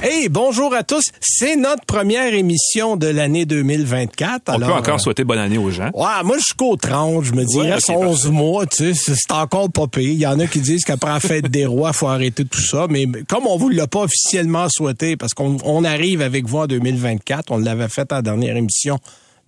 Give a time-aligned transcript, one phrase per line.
[0.00, 1.02] Hey, bonjour à tous.
[1.20, 4.42] C'est notre première émission de l'année 2024.
[4.48, 5.90] On Alors, peut encore euh, souhaiter bonne année aux gens.
[5.92, 8.28] Ouais, moi jusqu'au 30, je me dis, Ouais, reste ok, 11 parfait.
[8.30, 10.08] mois, tu sais, c'est encore pas pire.
[10.08, 12.86] Il y en a qui disent qu'après la fête des rois, faut arrêter tout ça.
[12.88, 16.66] Mais comme on vous l'a pas officiellement souhaité, parce qu'on on arrive avec vous en
[16.66, 18.98] 2024, on l'avait fait à la dernière émission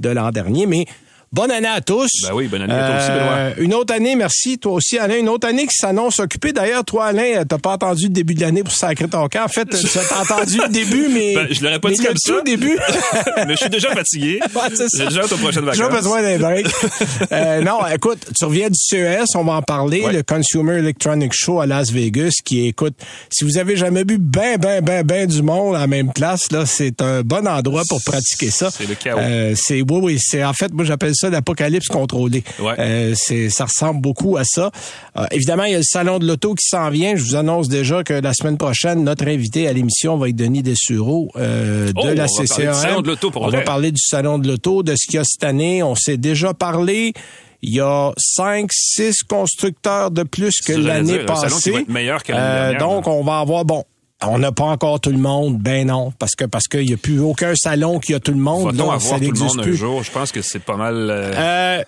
[0.00, 0.86] de l'an dernier, mais
[1.32, 2.08] bonne année à tous.
[2.22, 3.50] Ben oui, bonne année à toi aussi, Benoît.
[3.58, 4.58] Une autre année, merci.
[4.58, 5.16] Toi aussi, Alain.
[5.18, 6.52] Une autre année qui s'annonce occupée.
[6.52, 9.44] D'ailleurs, toi, Alain, t'as pas entendu le début de l'année pour sacrer ton camp.
[9.44, 11.34] En fait, tu as entendu le début, mais...
[11.40, 12.32] Ben, je l'aurais pas mais dit comme ça.
[12.32, 12.78] tout début...
[13.46, 14.40] Mais je suis déjà fatigué.
[14.54, 14.68] Ouais.
[14.96, 15.82] J'ai déjà hâte aux prochaines vacances.
[15.90, 16.66] J'ai besoin d'un break.
[17.32, 20.12] Euh, non, écoute, tu reviens du CES, on va en parler, Ouais.
[20.12, 22.94] le Consumer Electronic Show à Las Vegas, qui écoute,
[23.30, 26.50] si vous avez jamais vu ben, ben, ben, ben du monde à la même place,
[26.52, 28.70] là, c'est un bon endroit pour pratiquer ça.
[28.70, 29.18] C'est le chaos.
[29.20, 32.42] Euh, c'est, oui, oui, c'est, en fait, moi, j'appelle ça l'apocalypse contrôlé.
[32.58, 32.74] Ouais.
[32.78, 34.70] Euh, c'est, ça ressemble beaucoup à ça.
[35.16, 37.14] Euh, évidemment, il y a le salon de l'auto qui s'en vient.
[37.16, 40.62] Je vous annonce déjà que la semaine prochaine, notre invité à l'émission va être Denis
[40.62, 42.74] Dessureau, euh, de Oh, la on va parler du CCAM.
[42.74, 45.18] salon de l'auto pour On va parler du salon de l'auto, de ce qu'il y
[45.18, 45.82] a cette année.
[45.82, 47.12] On s'est déjà parlé.
[47.62, 51.70] Il y a cinq, six constructeurs de plus que l'année dire, un salon qui passée.
[51.72, 53.84] va être meilleur que dernière, donc, on va avoir, bon,
[54.26, 55.58] on n'a pas encore tout le monde.
[55.58, 58.38] Ben non, parce que parce qu'il n'y a plus aucun salon qui a tout le
[58.38, 58.74] monde.
[58.76, 60.02] Là, avoir ça tout le monde un jour?
[60.02, 60.94] Je pense que c'est pas mal...
[61.10, 61.82] euh, Euh,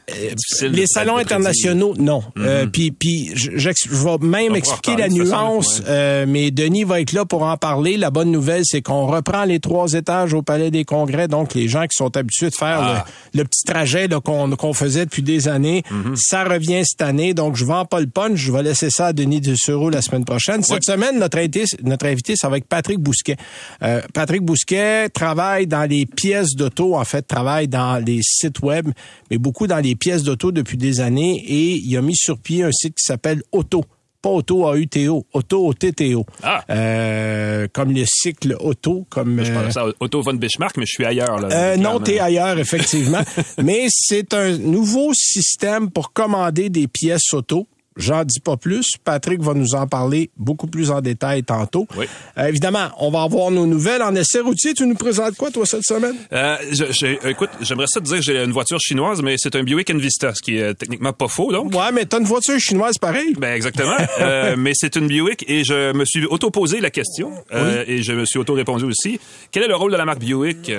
[0.69, 2.23] les salons internationaux, non.
[2.39, 4.49] Euh, Puis, puis, je, vais même Mhm.
[4.49, 5.83] On va expliquer la façon, nuance.
[5.89, 7.97] euh, mais Denis va être là pour en parler.
[7.97, 11.29] La bonne nouvelle, c'est qu'on reprend les trois étages au Palais des Congrès.
[11.29, 13.05] Donc, les gens qui sont habitués de faire Ah.
[13.35, 16.15] le, le petit trajet là, qu'on qu'on faisait depuis des années, Mhm.
[16.17, 17.35] ça revient cette année.
[17.35, 18.37] Donc, je vends pas le punch.
[18.39, 20.63] Je vais laisser ça à Denis Dessureau la semaine prochaine.
[20.63, 23.37] Cette semaine, notre invité, notre invité, ça va être Patrick Bousquet.
[23.83, 28.89] Euh, Patrick Bousquet travaille dans les pièces d'auto, en fait, travaille dans les sites web,
[29.31, 32.63] mais beaucoup dans les pièces d'auto depuis des années et il a mis sur pied
[32.63, 33.85] un site qui s'appelle Auto.
[34.23, 36.25] Pas Auto A-U-T-O, Auto O-T-T-O.
[36.45, 36.65] Ah.
[36.71, 39.43] Euh, comme le cycle auto, comme...
[39.45, 41.41] Je euh, pense à Otto von Bismarck, mais je suis ailleurs.
[41.41, 43.23] Là, euh, non, t'es ailleurs, effectivement.
[43.63, 47.67] Mais c'est un nouveau système pour commander des pièces auto.
[47.97, 48.93] J'en dis pas plus.
[49.05, 51.87] Patrick va nous en parler beaucoup plus en détail tantôt.
[51.97, 52.07] Oui.
[52.39, 54.73] Euh, évidemment, on va avoir nos nouvelles en essai routier.
[54.75, 56.15] Tu nous présentes quoi, toi, cette semaine?
[56.33, 59.55] Euh, je- je- écoute, j'aimerais ça te dire que j'ai une voiture chinoise, mais c'est
[59.57, 61.75] un Buick Envista, ce qui est euh, techniquement pas faux, donc.
[61.75, 63.35] Ouais, mais t'as une voiture chinoise pareil.
[63.39, 63.97] Ben exactement.
[64.21, 68.13] Euh, mais c'est une Buick et je me suis auto-posé la question euh, et je
[68.13, 69.19] me suis auto-répondu aussi.
[69.51, 70.71] Quel est le rôle de la marque Buick?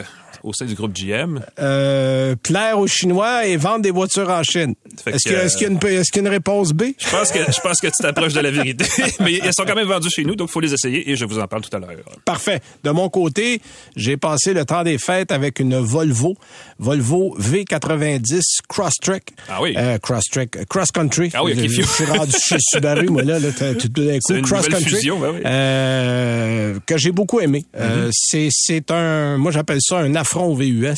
[0.44, 1.40] Au sein du groupe GM?
[1.60, 4.76] Euh, plaire aux Chinois et vendre des voitures en Chine.
[5.08, 6.84] Est-ce qu'il y, a- y une, est-ce qu'il y a une réponse B?
[7.00, 8.86] Je pense que je pense que tu t'approches de la vérité,
[9.22, 11.26] mais elles sont quand même vendues chez nous, donc il faut les essayer et je
[11.26, 11.90] vous en parle tout à l'heure.
[12.26, 12.62] Parfait.
[12.84, 13.62] De mon côté,
[13.96, 16.36] j'ai passé le temps des fêtes avec une Volvo,
[16.80, 19.24] Volvo V90 Crosstrek.
[19.50, 19.74] Ah oui.
[19.78, 21.32] Euh, Crosstrek, Cross Country.
[21.34, 24.42] Ah oui, ok, je, je suis rendu chez Subaru, moi là, là tout d'un coup,
[24.42, 24.96] Cross Country.
[24.96, 25.42] fusion, ben oui.
[25.46, 27.66] euh, que j'ai beaucoup aimé.
[27.80, 30.96] Euh, c'est c'est un, moi j'appelle ça un affront au VUS.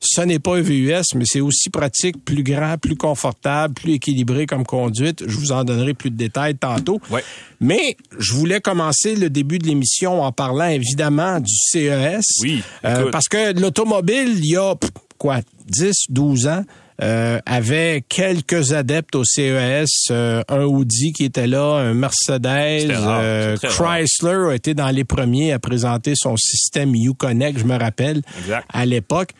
[0.00, 4.46] Ce n'est pas un VUS, mais c'est aussi pratique, plus grand, plus confortable, plus équilibré
[4.46, 5.24] comme conduite.
[5.26, 7.00] Je vous en donnerai plus de détails tantôt.
[7.10, 7.24] Ouais.
[7.60, 12.24] Mais je voulais commencer le début de l'émission en parlant évidemment du CES.
[12.42, 14.74] Oui, Euh, parce que l'automobile, il y a
[15.18, 16.62] quoi, 10, 12 ans,
[17.00, 23.20] euh, avait quelques adeptes au CES, euh, un Audi qui était là, un Mercedes, rare,
[23.22, 23.70] euh, rare.
[23.70, 28.66] Chrysler a été dans les premiers à présenter son système Uconnect, je me rappelle, Exact.
[28.72, 29.30] à l'époque.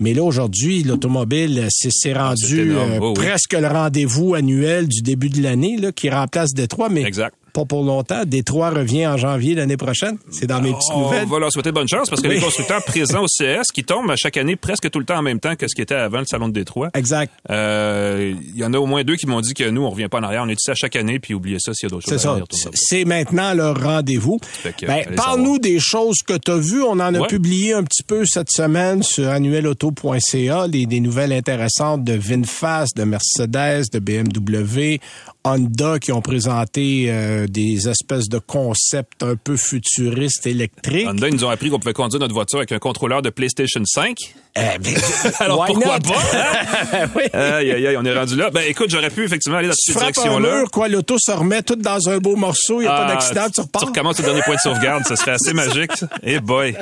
[0.00, 5.40] Mais là, aujourd'hui, l'automobile, c'est rendu euh, Oui, presque le rendez-vous annuel du début de
[5.40, 7.34] l'année, là, qui remplace Détroit, mais Exact.
[7.54, 8.24] Pas pour longtemps.
[8.26, 10.18] Détroit revient en janvier l'année prochaine.
[10.30, 11.26] C'est dans mes petites On nouvelles.
[11.26, 12.34] va leur souhaiter bonne chance parce que Oui.
[12.34, 15.22] les constructeurs présents au CS qui tombent à chaque année presque tout le temps en
[15.22, 16.90] même temps que ce qui était avant le salon de Détroit.
[16.94, 17.32] Exact.
[17.50, 20.08] Euh, Il y en a au moins deux qui m'ont dit que nous, on revient
[20.08, 20.42] pas en arrière.
[20.44, 22.42] On est ici à chaque année, puis oubliez ça s'il y a d'autres C'est choses
[22.42, 22.70] à ça.
[22.74, 24.38] C'est maintenant leur rendez-vous.
[24.82, 26.82] Ben, Parle-nous des choses que tu as vues.
[26.82, 27.28] On en a Ouais.
[27.28, 33.04] publié un petit peu cette semaine sur annuelauto.ca, des, des nouvelles intéressantes de VinFast, de
[33.04, 34.98] Mercedes, de BMW,
[35.44, 41.06] Honda qui ont présenté euh, des espèces de concepts un peu futuristes électriques.
[41.08, 43.82] Honda, ils nous ont appris qu'on pouvait conduire notre voiture avec un contrôleur de PlayStation
[43.84, 44.16] 5.
[44.56, 44.94] Eh ben,
[45.40, 46.02] Alors pourquoi not?
[46.12, 46.20] pas?
[46.32, 47.06] hein?
[47.16, 47.22] Oui.
[47.32, 48.50] Aïe, aïe, aïe, on est rendu là.
[48.50, 50.64] Ben écoute, j'aurais pu effectivement aller dans Tu cette direction-là.
[50.72, 53.46] quoi, l'auto se remet tout dans un beau morceau, il n'y a pas Ah, d'accident,
[53.52, 53.82] tu repars.
[53.82, 55.90] Tu recommences au dernier point de sauvegarde, ça serait assez magique.
[56.22, 56.76] Eh boy.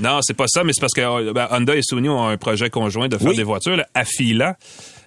[0.00, 2.36] Non, c'est pas ça, mais c'est parce que euh, ben, Honda et Sony ont un
[2.38, 3.36] projet conjoint de faire Oui.
[3.36, 4.56] des voitures, là, Afila.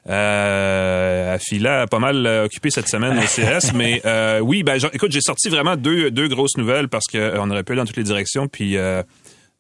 [0.10, 4.80] Euh, Fila a pas mal euh, occupé cette semaine au CS, mais euh, oui, ben,
[4.94, 7.98] écoute, j'ai sorti vraiment deux, deux grosses nouvelles parce qu'on aurait pu aller dans toutes
[7.98, 9.04] les directions, puis euh,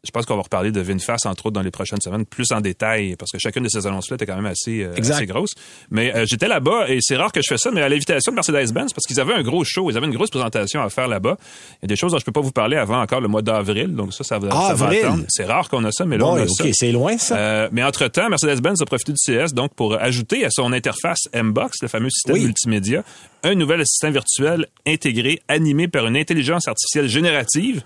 [0.04, 2.60] je pense qu'on va reparler de VinFast, entre autres, dans les prochaines semaines, plus en
[2.60, 5.52] détail, parce que chacune de ces annonces-là était quand même assez, euh, assez grosse.
[5.92, 8.36] Mais euh, j'étais là-bas, et c'est rare que je fais ça, mais à l'invitation de
[8.36, 11.38] Mercedes-Benz, parce qu'ils avaient un gros show, ils avaient une grosse présentation à faire là-bas.
[11.40, 13.44] Il y a des choses dont je peux pas vous parler avant encore le mois
[13.44, 15.06] d'avril, donc ça, ça va, Ah, ça va avril?
[15.06, 15.24] attendre.
[15.30, 16.64] C'est rare qu'on a ça, mais là, Bon, on a OK, ça.
[16.74, 17.38] c'est loin, ça.
[17.38, 21.78] Euh, mais entre-temps, Mercedes-Benz a profité du CS donc pour ajouter à son interface M-Box,
[21.84, 22.46] le fameux système Oui.
[22.46, 23.04] multimédia,
[23.44, 27.84] un nouvel assistant virtuel intégré, animé par une intelligence artificielle générative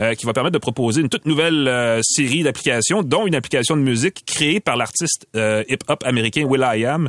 [0.00, 3.76] euh, qui va permettre de proposer une toute nouvelle euh, série d'applications, dont une application
[3.76, 7.08] de musique créée par l'artiste euh, hip-hop américain Will.i.am,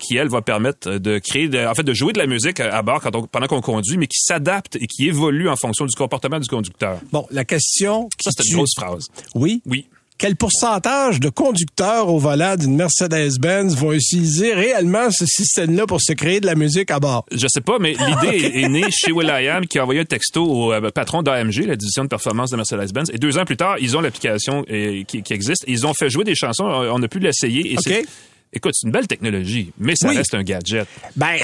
[0.00, 2.82] qui, elle, va permettre de créer, de- en fait, de jouer de la musique à
[2.82, 5.94] bord quand on- pendant qu'on conduit, mais qui s'adapte et qui évolue en fonction du
[5.96, 6.98] comportement du conducteur.
[7.12, 9.06] Bon, la question Ça, c'est une grosse phrase.
[9.34, 9.62] Oui.
[9.66, 9.86] Oui.
[10.18, 16.12] Quel pourcentage de conducteurs au volant d'une Mercedes-Benz vont utiliser réellement ce système-là pour se
[16.12, 17.24] créer de la musique à bord?
[17.30, 20.44] Je sais pas, mais l'idée est, est née chez Will.i.am qui a envoyé un texto
[20.44, 23.12] au euh, patron d'AMG, la division de performance de Mercedes-Benz.
[23.12, 25.62] Et deux ans plus tard, ils ont l'application euh, qui, qui existe.
[25.68, 26.64] Ils ont fait jouer des chansons.
[26.64, 27.74] On a pu l'essayer.
[27.74, 28.04] Et OK.
[28.52, 30.16] Écoute, c'est une belle technologie, mais ça Oui.
[30.16, 30.86] reste un gadget.
[31.16, 31.36] Ben,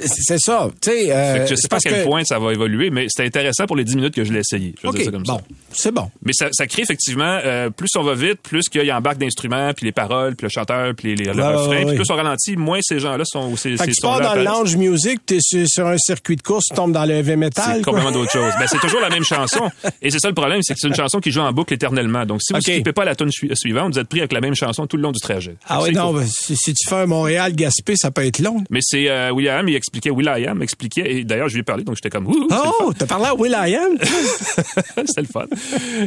[0.00, 0.68] c'est ça.
[0.82, 3.26] Tu sais, euh, je sais pas à quel que- point ça va évoluer, mais c'était
[3.28, 4.74] intéressant pour les 10 minutes que je l'ai essayé.
[4.78, 5.40] Je vais OK, dire ça comme bon,
[5.72, 6.10] c'est bon.
[6.24, 9.72] Mais ça, ça crée effectivement, euh, plus on va vite, plus qu'il y embarque d'instruments,
[9.74, 12.56] puis les paroles, puis le chanteur, puis les, les- le refrain, puis plus on ralentit,
[12.56, 13.54] moins ces gens-là sont...
[13.56, 16.42] Ces, Fait que tu pars dans le lounge music, t'es sur, sur un circuit de
[16.42, 17.76] course, tu tombes dans le heavy metal.
[17.76, 18.52] C'est complètement d'autre chose.
[18.58, 19.70] Ben, c'est toujours la même chanson.
[20.02, 22.26] Et c'est ça le problème, c'est que c'est une chanson qui joue en boucle éternellement.
[22.26, 24.40] Donc, si vous ne skippez pas la tune su- suivante, vous êtes pris avec la
[24.40, 25.56] même chanson tout le long du trajet.
[25.68, 26.20] Ah oui, non, cool.
[26.22, 28.62] ben, si, si tu fais un Montréal-Gaspé, ça peut être long.
[28.70, 31.96] Mais c'est euh, William, il expliquait, Will.i.am expliquait, et d'ailleurs, je lui ai parlé, donc
[31.96, 32.48] j'étais comme, ouh,
[32.80, 33.98] Oh, t'as parlé à Will.i.am?
[35.06, 35.46] c'était le fun.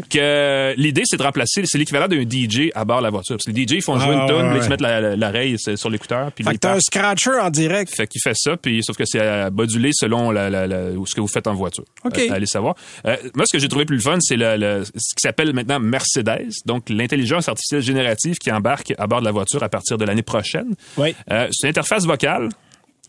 [0.09, 3.35] Que l'idée, c'est de remplacer, c'est l'équivalent d'un DJ à bord de la voiture.
[3.37, 4.63] Parce que les DJ, ils font jouer Ah, une tune, ouais, ils ouais.
[4.63, 7.49] se mettent la- la- l'oreille c'est- sur l'écouteur, fait ils que t'as un scratcher en
[7.49, 7.93] direct.
[7.95, 11.47] Fait qu'il fait ça, puis sauf que c'est modulé selon la- ce que vous faites
[11.47, 11.83] en voiture.
[12.05, 12.17] OK.
[12.17, 12.75] Euh, allez savoir.
[13.05, 15.53] Euh, moi, ce que j'ai trouvé plus le fun, c'est le, le- ce qui s'appelle
[15.53, 19.97] maintenant Mercedes, donc l'intelligence artificielle générative qui embarque à bord de la voiture à partir
[19.97, 20.75] de l'année prochaine.
[20.97, 21.15] Oui.
[21.31, 22.49] Euh, c'est une interface vocale,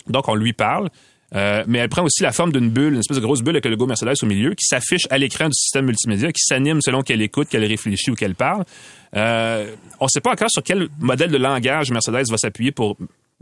[0.08, 0.88] donc on lui parle.
[1.34, 3.64] euh, mais elle prend aussi la forme d'une bulle, une espèce de grosse bulle avec
[3.64, 7.02] le logo Mercedes au milieu, qui s'affiche à l'écran du système multimédia, qui s'anime selon
[7.02, 8.64] qu'elle écoute, qu'elle réfléchit ou qu'elle parle.
[9.16, 12.98] Euh, on ne sait pas encore sur quel modèle de langage Mercedes va s'appuyer pour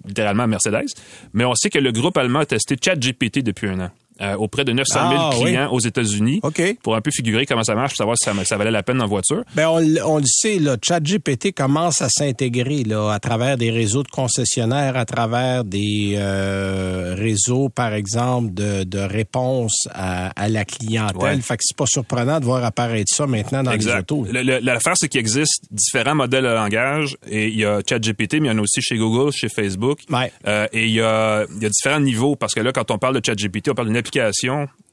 [0.06, 0.88] littéralement Mercedes,
[1.32, 3.90] mais on sait que le groupe allemand a testé ChatGPT depuis un an.
[4.20, 5.44] Euh, auprès de 900 000 Ah, oui.
[5.44, 6.60] clients aux États-Unis OK.
[6.82, 9.00] pour un peu figurer comment ça marche, pour savoir si ça, ça valait la peine
[9.02, 9.42] en voiture.
[9.54, 9.78] Ben on,
[10.18, 15.04] le sait, là, ChatGPT commence à s'intégrer là, à travers des réseaux de concessionnaires, à
[15.04, 21.16] travers des euh, réseaux, par exemple, de, de réponse à, à la clientèle.
[21.36, 21.40] Ouais.
[21.40, 24.26] Fait que c'est pas surprenant de voir apparaître ça maintenant dans les autos.
[24.30, 27.16] Le- le- L'affaire, c'est qu'il existe différents modèles de langage.
[27.28, 30.00] Et il y a ChatGPT, mais il y en a aussi chez Google, chez Facebook.
[30.10, 30.30] Ouais.
[30.46, 32.36] Euh, et il y, a, il y a différents niveaux.
[32.36, 34.09] Parce que là, quand on parle de ChatGPT, on parle d'une application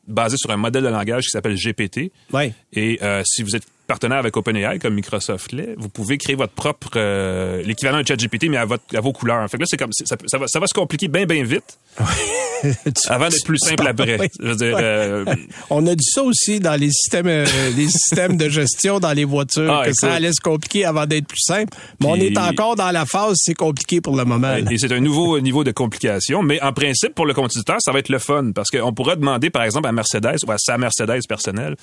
[0.08, 2.12] basée sur un modèle de langage qui s'appelle GPT.
[2.32, 2.54] Ouais.
[2.74, 6.54] Et euh, si vous êtes partenaire avec OpenAI, comme Microsoft l'est, vous pouvez créer votre
[6.54, 6.90] propre...
[6.98, 9.50] euh, l'équivalent de ChatGPT, mais à, votre, à vos couleurs.
[9.50, 9.92] Fait que là, c'est comme...
[9.94, 11.78] Ça, va, ça va se compliquer bien, bien vite
[13.10, 14.20] avant d'être plus simple après.
[14.20, 14.28] oui.
[14.40, 14.76] Je veux dire...
[14.76, 14.82] Ouais.
[14.84, 15.26] euh,
[15.70, 17.46] On a dit ça aussi dans les systèmes, euh,
[17.76, 21.28] les systèmes de gestion dans les voitures, Ah, que ça allait se compliquer avant d'être
[21.28, 21.76] plus simple.
[22.00, 24.48] Mais on est encore dans la phase, c'est compliqué pour le moment.
[24.50, 24.60] là.
[24.72, 26.44] Et c'est un nouveau niveau de complication.
[26.44, 28.52] Mais en principe, pour le conducteur, ça va être le fun.
[28.54, 31.76] Parce qu'on pourra demander, par exemple, à Mercedes ou à sa Mercedes personnelle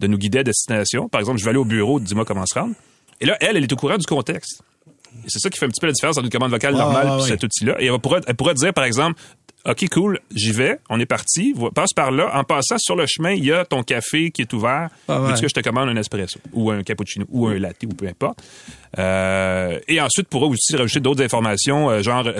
[0.00, 1.08] de nous guider à destination.
[1.08, 2.74] Par exemple, je vais aller au bureau, dis-moi comment se rendre.
[3.20, 4.62] Et là, elle, elle est au courant du contexte.
[5.26, 7.10] C'est ça qui fait un petit peu la différence entre une commande vocale normale et
[7.22, 7.28] ouais.
[7.28, 7.76] cet outil-là.
[7.80, 9.20] Et elle pourra, elle pourra dire, par exemple,
[9.68, 12.30] OK, cool, j'y vais, on est parti, passe par là.
[12.38, 14.90] En passant sur le chemin, il y a ton café qui est ouvert.
[15.08, 15.40] Ah ouais.
[15.40, 18.38] Que je te commande un espresso ou un cappuccino ou un latte ou peu importe.
[18.98, 22.38] Euh, et ensuite, pourra aussi rajouter d'autres informations, euh, genre, euh,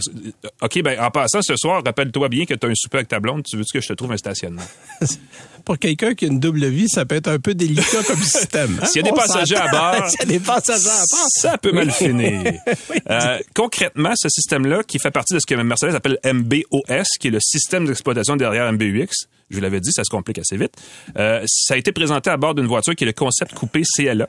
[0.62, 3.18] OK, ben en passant ce soir, rappelle-toi bien que tu as un souper avec ta
[3.18, 4.62] blonde, tu veux que je te trouve un stationnement.
[5.66, 8.78] Pour quelqu'un qui a une double vie, ça peut être un peu délicat comme système.
[8.80, 8.87] hein?
[8.87, 11.26] S'il y a des On passagers à bord, S'il y a des passagers à bord.
[11.28, 12.52] ça peut mal finir.
[13.08, 17.30] Euh, concrètement, ce système-là, qui fait partie de ce que Mercedes appelle MBOS, qui est
[17.30, 19.08] le système d'exploitation derrière MBUX,
[19.50, 20.73] je vous l'avais dit, ça se complique assez vite,
[21.16, 24.28] euh, ça a été présenté à bord d'une voiture qui est le concept coupé CLA.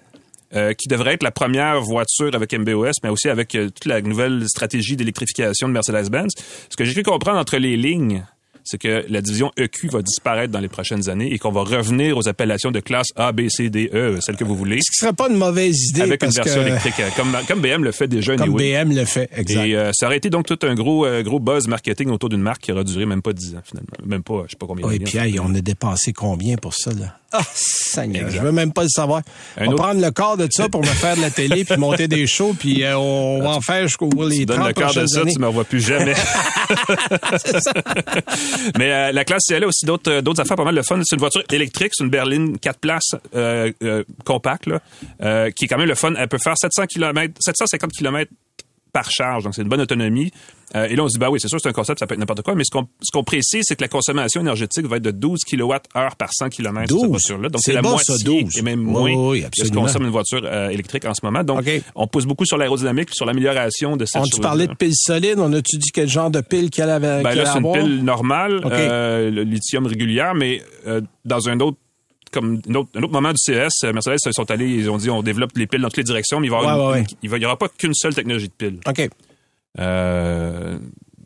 [0.56, 4.02] euh, qui devrait être la première voiture avec MBOS, mais aussi avec euh, toute la
[4.02, 6.32] nouvelle stratégie d'électrification de Mercedes-Benz.
[6.70, 8.24] Ce que j'ai pu comprendre entre les lignes,
[8.68, 12.18] c'est que la division EQ va disparaître dans les prochaines années et qu'on va revenir
[12.18, 14.98] aux appellations de classe A, B, C, D, E, celles que vous voulez, Ce qui
[14.98, 17.92] serait pas une mauvaise idée avec une version que, électrique, euh, comme, comme BM le
[17.92, 18.36] fait déjà.
[18.36, 18.84] comme anyway.
[18.84, 19.66] BM le fait, exact.
[19.66, 22.42] Et euh, ça aurait été donc tout un gros euh, gros buzz marketing autour d'une
[22.42, 23.88] marque qui aura duré même pas 10 ans finalement.
[24.06, 25.10] Même pas, je sais pas combien oui, d'années.
[25.10, 27.18] puis hey, on a dépensé combien pour ça, là?
[27.34, 29.22] Ah, Seigneur, je veux même pas le savoir.
[29.60, 32.08] on va prendre le corps de ça pour me faire de la télé, puis monter
[32.08, 34.74] des shows, puis euh, on va en faire jusqu'au bout les tu 30 donnes le
[34.74, 35.34] quart de ça, années.
[35.34, 36.14] tu me revois plus jamais.
[38.78, 41.00] Mais euh, la classe CL a aussi d'autres euh, d'autres affaires pas mal de fun.
[41.04, 43.72] C'est une voiture électrique, c'est une berline 4 places euh,
[44.26, 44.80] compacte, là,
[45.22, 46.14] euh, qui est quand même le fun.
[46.18, 48.32] Elle peut faire 700 km, 750 km
[48.94, 50.32] par charge, donc c'est une bonne autonomie.
[50.76, 52.14] Euh, et là, on se dit, bah oui, c'est sûr, c'est un concept, ça peut
[52.14, 54.98] être n'importe quoi, mais ce qu'on ce qu'on précise, c'est que la consommation énergétique va
[54.98, 55.78] être de 12 kWh
[56.18, 57.10] par 100 km sur cette 12?
[57.10, 57.50] voiture-là.
[57.50, 58.58] Donc, C'est la bas, moitié ça, 12.
[58.58, 61.22] et même Oui, moins oui, de ce qu'on consomme une voiture euh, électrique en ce
[61.26, 61.44] moment.
[61.44, 61.64] Donc,
[61.96, 64.94] on pousse beaucoup sur l'aérodynamique, sur l'amélioration de cette On chose tu parlait de piles
[64.96, 68.04] solides, on a-tu dit quel genre de pile qu'elle avait ben là, c'est une pile
[68.04, 71.78] normale, euh, le lithium régulière, mais euh, dans un autre
[72.32, 74.98] comme un autre, un autre moment du CS, euh, Mercedes ils sont allés, ils ont
[74.98, 76.84] dit on développe les piles dans toutes les directions, mais il va y avoir Ouais,
[76.84, 78.80] une- ouais, une- il va- il y aura pas qu'une seule technologie de pile.
[78.88, 79.10] OK.
[79.80, 80.78] Euh,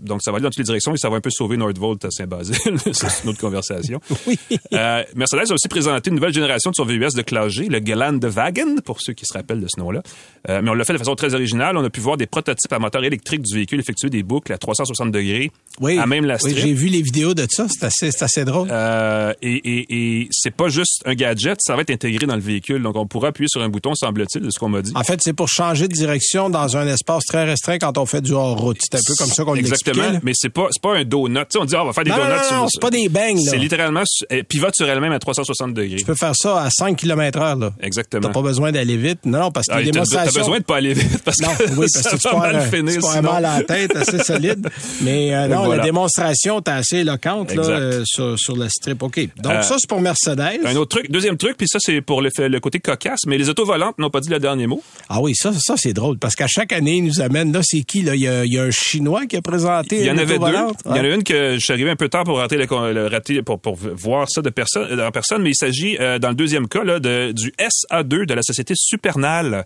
[0.01, 2.03] donc, ça va aller dans toutes les directions et ça va un peu sauver Nordvolt
[2.05, 2.55] à Saint-Basile.
[2.93, 3.99] c'est une autre conversation.
[4.27, 4.37] Oui.
[4.73, 7.79] Euh, Mercedes a aussi présenté une nouvelle génération de son VUS de classe G, le
[7.83, 10.01] Gelandewagen, pour ceux qui se rappellent de ce nom-là.
[10.49, 11.75] Euh, mais on l'a fait de façon très originale.
[11.77, 14.57] On a pu voir des prototypes à moteur électrique du véhicule effectuer des boucles à
[14.57, 15.97] 360 degrés, Oui.
[15.97, 16.57] à même la Oui, strip.
[16.57, 18.67] j'ai vu les vidéos de ça, c'est assez, drôle.
[18.71, 22.41] Euh, et et, et c'est pas juste un gadget, ça va être intégré dans le
[22.41, 22.81] véhicule.
[22.81, 24.91] Donc, on pourra appuyer sur un bouton, semble-t-il, de ce qu'on m'a dit.
[24.95, 28.21] En fait, c'est pour changer de direction dans un espace très restreint quand on fait
[28.21, 28.77] du hors-route.
[28.81, 29.90] C'est un peu comme ça qu'on l'expliquait.
[29.91, 31.45] Exactement, mais c'est pas c'est pas un donut.
[31.59, 32.29] On dit ah, on va faire des Non, donuts.
[32.29, 33.51] non, sur- non, c'est pas des bangs, là.
[33.51, 35.97] C'est littéralement elle pivote sur elle-même à 360 degrés.
[35.97, 37.71] Tu peux faire ça à 5 km heure, là.
[37.81, 38.21] Exactement.
[38.27, 39.19] T'as pas besoin d'aller vite.
[39.25, 40.39] Non, non, parce que Ah, les t'as- T'as démonstrations...
[40.41, 42.69] besoin de pas aller vite parce que Non, oui, parce ça que tu va mal
[42.69, 43.31] finir avoir sinon.
[43.33, 44.69] mal à la tête, assez solide.
[45.01, 45.77] Mais euh, non, voilà.
[45.77, 49.01] la démonstration est assez éloquente là, euh, sur, sur le strip.
[49.03, 49.19] OK.
[49.37, 50.59] Donc Euh, ça, c'est pour Mercedes.
[50.65, 53.37] Un autre truc, deuxième truc, puis ça c'est pour le, fait- le côté cocasse, mais
[53.37, 54.81] les autos volantes n'ont pas dit le dernier mot.
[55.09, 57.81] Ah oui, ça, ça c'est drôle, parce qu'à chaque année, ils nous amènent, là, c'est
[57.83, 58.01] qui?
[58.03, 58.15] Là?
[58.15, 60.37] Il, y a, il y a un Chinois qui a présenté Il y en avait
[60.39, 60.45] deux.
[60.85, 62.65] Il y en a une que je suis arrivé un peu tard pour rater le,
[62.93, 66.19] le- rater- pour, pour voir ça de personne, euh, en personne, mais il s'agit euh,
[66.19, 69.65] dans le deuxième cas là, de, du SA2 de la société Supernal,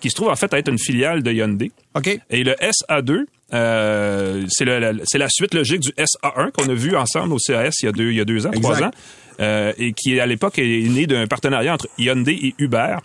[0.00, 1.70] qui se trouve en fait à être une filiale de Hyundai.
[1.94, 2.08] OK.
[2.30, 7.38] Et le SA2, euh, c'est la, suite logique du SA1 qu'on a vu ensemble au
[7.38, 8.60] CAS il y a deux, il y a deux ans, Exact.
[8.76, 8.90] trois ans,
[9.40, 12.96] euh, et qui à l'époque est né d'un partenariat entre Hyundai et Uber.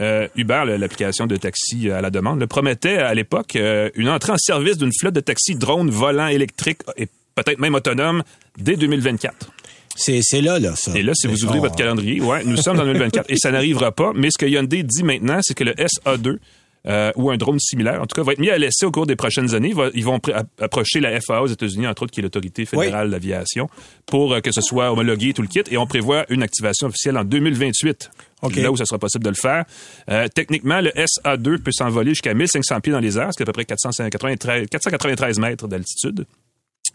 [0.00, 4.32] Euh, Uber, l'application de taxi à la demande, le promettait à l'époque euh, une entrée
[4.32, 8.22] en service d'une flotte de taxis drones volants électriques et peut-être même autonomes
[8.58, 9.50] dès 2024.
[9.96, 10.90] C'est, c'est là, là, ça.
[10.96, 11.62] Et là, si vous ouvrez Oh.
[11.62, 14.10] votre calendrier, ouais, nous sommes en 2024 et ça n'arrivera pas.
[14.16, 16.38] Mais ce que Hyundai dit maintenant, c'est que le SA2
[16.86, 19.06] euh, ou un drone similaire, en tout cas, va être mis à l'essai au cours
[19.06, 19.72] des prochaines années.
[19.94, 23.06] Ils vont pr- ap- approcher la FAA aux États-Unis, entre autres, qui est l'autorité fédérale
[23.08, 23.68] de l'aviation,
[24.06, 25.62] pour euh, que ce soit homologué tout le kit.
[25.70, 28.10] Et on prévoit une activation officielle en 2028.
[28.42, 28.56] OK.
[28.56, 29.64] Là où ça sera possible de le faire.
[30.10, 33.44] Euh, techniquement, le SA2 peut s'envoler jusqu'à 1500 pieds dans les airs, ce qui est
[33.44, 36.26] à peu près 493, 493 mètres d'altitude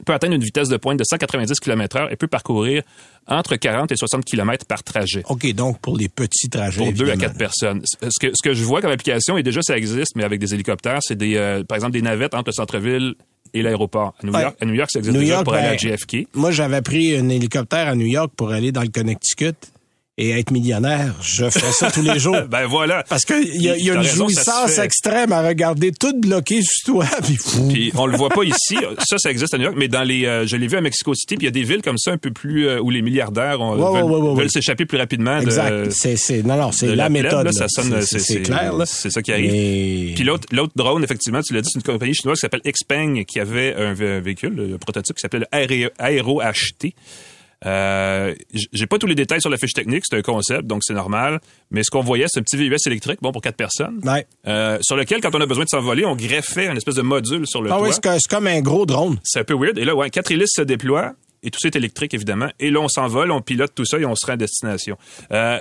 [0.05, 2.83] peut atteindre une vitesse de pointe de 190 km heure et peut parcourir
[3.27, 5.23] entre 40 et 60 km par trajet.
[5.29, 6.83] OK, donc pour les petits trajets.
[6.83, 7.81] Pour deux à quatre personnes.
[7.85, 10.53] Ce que, ce que je vois comme application, et déjà ça existe, mais avec des
[10.53, 13.13] hélicoptères, c'est des, euh, par exemple des navettes entre le centre-ville
[13.53, 14.13] et l'aéroport.
[14.21, 14.41] À New Ouais.
[14.41, 16.27] York, à New York, ça existe New déjà York, pour aller à ben, JFK.
[16.35, 19.53] Moi, j'avais pris un hélicoptère à New York pour aller dans le Connecticut
[20.19, 21.15] et être millionnaire.
[21.21, 22.37] Je fais ça tous les jours.
[22.49, 23.03] Ben voilà.
[23.09, 26.93] Parce qu'il y a, y a une raison, jouissance extrême à regarder tout bloqué sur
[26.93, 27.05] toi.
[27.23, 27.37] Puis.
[27.69, 30.25] Puis on le voit pas ici, ça ça existe à New York, mais dans les,
[30.25, 32.11] euh, je l'ai vu à Mexico City, puis il y a des villes comme ça
[32.11, 34.49] un peu plus euh, où les milliardaires ont- Ouais, veulent, ouais, ouais, ouais, veulent ouais.
[34.49, 35.37] s'échapper plus rapidement.
[35.39, 35.91] de- exact.
[35.91, 37.45] C'est, c'est, non, non, c'est la, méthode.
[37.45, 37.51] là.
[37.51, 38.73] ça sonne, c'est, clair.
[38.85, 39.51] C'est ça qui arrive.
[39.51, 42.61] Mais- Puis l'autre, l'autre drone, effectivement, tu l'as dit, c'est une compagnie chinoise qui s'appelle
[42.65, 46.93] Xpeng qui avait un, un véhicule, un prototype qui s'appelait le Aero, Aero HT.
[47.65, 48.33] Euh,
[48.71, 51.39] j'ai pas tous les détails sur la fiche technique, c'est un concept, donc c'est normal.
[51.71, 54.25] Mais ce qu'on voyait, c'est un petit VUS électrique, bon pour quatre personnes, Ouais.
[54.47, 57.45] euh, sur lequel, quand on a besoin de s'envoler, on greffait un espèce de module
[57.47, 57.87] sur le Ah toit.
[57.89, 59.19] oui, c'est comme un gros drone.
[59.23, 59.77] C'est un peu weird.
[59.77, 61.13] Et là, ouais, quatre hélices se déploient
[61.43, 62.49] et tout ça est électrique, évidemment.
[62.59, 64.97] Et là, on s'envole, on pilote tout ça et on se rend à destination.
[65.31, 65.59] Euh,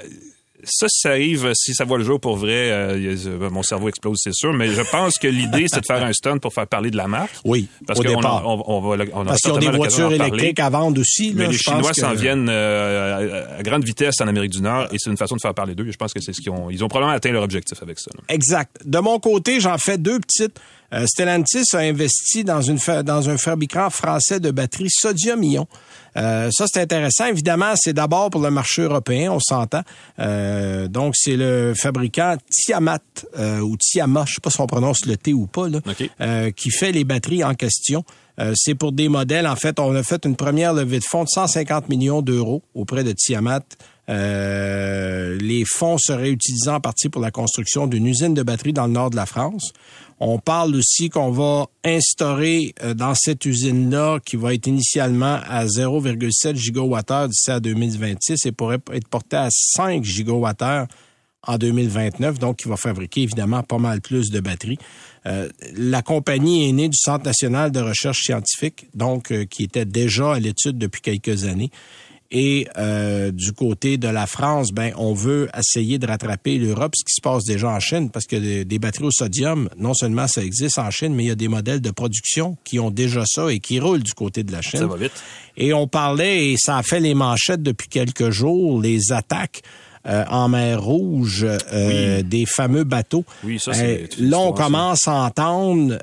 [0.64, 3.88] ça, si ça arrive, si ça voit le jour pour vrai, euh, euh, mon cerveau
[3.88, 4.52] explose, c'est sûr.
[4.52, 7.06] Mais je pense que l'idée, c'est de faire un stunt pour faire parler de la
[7.06, 7.30] marque.
[7.44, 11.00] Oui, Parce qu'on on, on va, on Parce qu'ils ont des voitures électriques à vendre
[11.00, 11.32] aussi.
[11.34, 14.62] Mais là, les je Chinois que- s'en viennent euh, à, grande vitesse en Amérique du
[14.62, 15.90] Nord et c'est une façon de faire parler d'eux.
[15.90, 16.70] Je pense que c'est ce qu'ils ont.
[16.70, 18.10] Ils ont probablement atteint leur objectif avec ça.
[18.14, 18.22] là.
[18.28, 18.76] Exact.
[18.84, 20.58] De mon côté, j'en fais deux petites.
[20.92, 25.66] Euh, Stellantis a investi dans, une dans un fabricant français de batteries sodium-ion.
[26.16, 27.26] Euh, ça, c'est intéressant.
[27.26, 29.82] Évidemment, c'est d'abord pour le marché européen, on s'entend.
[30.18, 33.00] Euh, donc, c'est le fabricant Tiamat
[33.38, 35.80] euh, ou Tiama, je sais pas si on prononce le T ou pas, là,
[36.20, 38.04] euh, qui fait les batteries en question.
[38.40, 39.46] Euh, c'est pour des modèles.
[39.46, 43.04] En fait, on a fait une première levée de fonds de 150 millions d'euros auprès
[43.04, 43.62] de Tiamat
[44.08, 48.92] les fonds seraient utilisés en partie pour la construction d'une usine de batteries dans le
[48.92, 49.72] nord de la France.
[50.20, 56.56] On parle aussi qu'on va instaurer dans cette usine-là, qui va être initialement à 0,7
[56.56, 60.86] gigawattheure d'ici à 2026 et pourrait être porté à 5 gigawattheures
[61.46, 64.78] en 2029, donc qui va fabriquer évidemment pas mal plus de batteries.
[65.26, 69.84] Euh, la compagnie est née du Centre national de recherche scientifique, donc euh, qui était
[69.84, 71.70] déjà à l'étude depuis quelques années.
[72.30, 77.02] Et euh, du côté de la France, ben on veut essayer de rattraper l'Europe, ce
[77.04, 80.44] qui se passe déjà en Chine, parce que des batteries au sodium, non seulement ça
[80.44, 83.50] existe en Chine, mais il y a des modèles de production qui ont déjà ça
[83.50, 84.80] et qui roulent du côté de la Chine.
[84.80, 85.12] Ça va vite.
[85.56, 89.62] Et on parlait, et ça a fait les manchettes depuis quelques jours, les attaques
[90.06, 93.24] euh, en mer Rouge euh, des fameux bateaux.
[93.44, 95.98] Oui, ça, c'est euh, là, on commence à entendre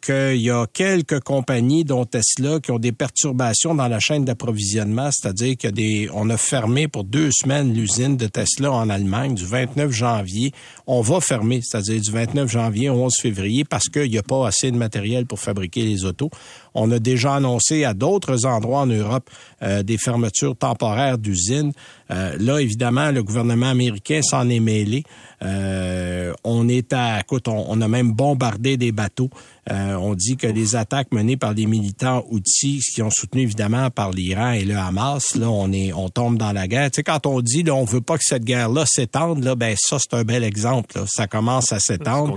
[0.00, 5.10] qu'il y a quelques compagnies, dont Tesla, qui ont des perturbations dans la chaîne d'approvisionnement,
[5.12, 9.44] c'est-à-dire qu'il des, on a fermé pour deux semaines l'usine de Tesla en Allemagne du
[9.44, 10.52] 29 janvier.
[10.86, 14.46] On va fermer, c'est-à-dire du 29 janvier au 11 février, parce qu'il n'y a pas
[14.46, 16.30] assez de matériel pour fabriquer les autos.
[16.74, 21.72] On a déjà annoncé à d'autres endroits en Europe des fermetures temporaires d'usines.
[22.08, 25.04] là, évidemment, le gouvernement américain s'en est mêlé.
[25.44, 29.30] Euh, on est à, écoute, on, a même bombardé des bateaux.
[29.70, 33.90] Euh, on dit que les attaques menées par les militants outils, qui ont soutenu évidemment
[33.90, 36.90] par l'Iran et le Hamas, là, on est, on tombe dans la guerre.
[36.90, 39.74] Tu sais, quand on dit, là, on veut pas que cette guerre-là s'étende, là, ben
[39.78, 41.02] ça, c'est un bel exemple.
[41.06, 42.36] Ça commence à s'étendre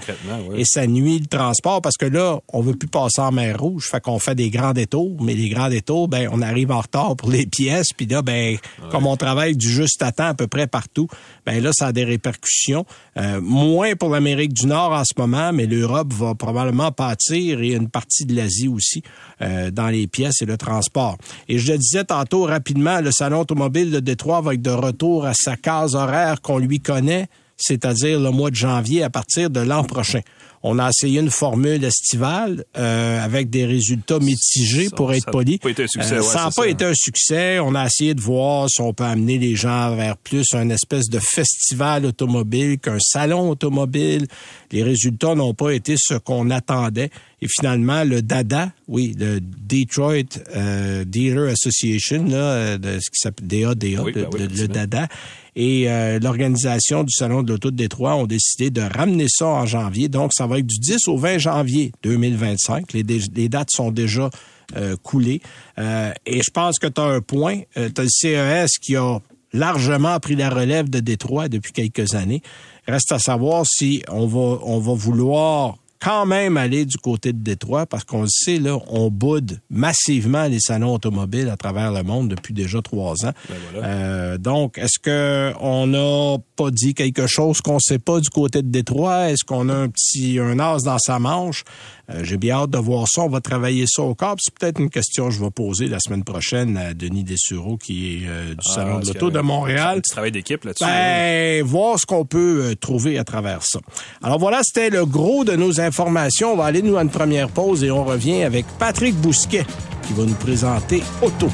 [0.56, 3.88] et ça nuit le transport parce que là, on veut plus passer en mer Rouge,
[3.90, 7.16] fait qu'on fait des grands détours, mais les grands détours, ben, on arrive en retard
[7.16, 8.58] pour les pièces, puis là, ben,
[8.92, 11.08] comme on travaille du juste à temps à peu près partout,
[11.46, 12.86] ben là, ça a des répercussions.
[13.18, 16.92] Euh, moins pour l'Amérique du Nord en ce moment, mais l'Europe va probablement
[17.30, 19.04] et une partie de l'Asie aussi
[19.42, 21.18] euh, dans les pièces et le transport.
[21.48, 25.26] Et je le disais tantôt rapidement, le Salon automobile de Détroit va être de retour
[25.26, 29.60] à sa case horaire qu'on lui connaît, c'est-à-dire le mois de janvier à partir de
[29.60, 30.22] l'an prochain.
[30.64, 35.60] On a essayé une formule estivale euh, avec des résultats mitigés pour être poli.
[35.66, 37.60] Euh, ça n'a pas été un succès.
[37.60, 41.10] On a essayé de voir si on peut amener les gens vers plus un espèce
[41.10, 44.28] de festival automobile qu'un salon automobile.
[44.72, 47.10] Les résultats n'ont pas été ce qu'on attendait.
[47.42, 53.48] Et finalement, le DADA, oui, le Detroit euh, Dealer Association, là, de ce qui s'appelle
[53.48, 55.08] DADA, ben le DADA,
[55.56, 59.66] et euh, l'organisation du Salon de l'Auto de Détroit ont décidé de ramener ça en
[59.66, 60.08] janvier.
[60.08, 62.94] Donc, ça va être du 10 au 20 janvier 2025.
[62.94, 64.30] Les, les dates sont déjà
[64.78, 65.42] euh, coulées.
[65.78, 67.62] Euh, et je pense que tu as un point.
[67.76, 69.20] tu as le CES qui a
[69.52, 72.42] largement pris la relève de Détroit depuis quelques années.
[72.88, 77.38] Reste à savoir si on va, on va vouloir quand même aller du côté de
[77.38, 82.04] Détroit parce qu'on le sait, là, on boude massivement les salons automobiles à travers le
[82.04, 83.34] monde depuis déjà trois ans.
[83.48, 88.30] Ben euh, donc, est-ce que on n'a pas dit quelque chose qu'on sait pas du
[88.30, 89.30] côté de Détroit?
[89.30, 91.64] Est-ce qu'on a un petit un as dans sa manche?
[92.10, 93.22] Euh, j'ai bien hâte de voir ça.
[93.22, 94.36] On va travailler ça au corps.
[94.40, 98.16] C'est peut-être une question que je vais poser la semaine prochaine à Denis Dessureau, qui
[98.16, 99.98] est euh, du Ah, Salon de l'Auto de Montréal.
[99.98, 100.84] Un petit travail d'équipe là-dessus.
[100.84, 103.80] Ben, voir ce qu'on peut euh, trouver à travers ça.
[104.22, 106.54] Alors voilà, c'était le gros de nos informations.
[106.54, 109.66] On va aller nous à une première pause et on revient avec Patrick Bousquet
[110.06, 111.50] qui va nous présenter Auto.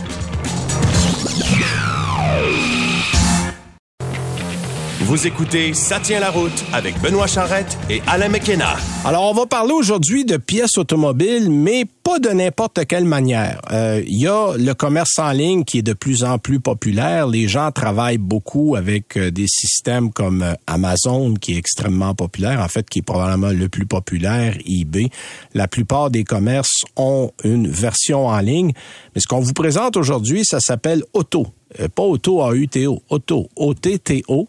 [5.08, 8.76] Vous écoutez Ça tient la route avec Benoît Charrette et Alain McKenna.
[9.06, 13.62] Alors, on va parler aujourd'hui de pièces automobiles, mais pas de n'importe quelle manière.
[13.72, 17.28] Euh, Il y a le commerce en ligne qui est de plus en plus populaire.
[17.28, 22.60] Les gens travaillent beaucoup avec euh, des systèmes comme euh, Amazon, qui est extrêmement populaire,
[22.60, 25.08] en fait, qui est probablement le plus populaire, eBay.
[25.54, 28.74] La plupart des commerces ont une version en ligne.
[29.16, 31.48] Mais ce qu'on vous présente aujourd'hui, ça s'appelle Auto.
[31.80, 34.48] Euh, pas Auto, A-U-T-O, Auto, O-T-T-O.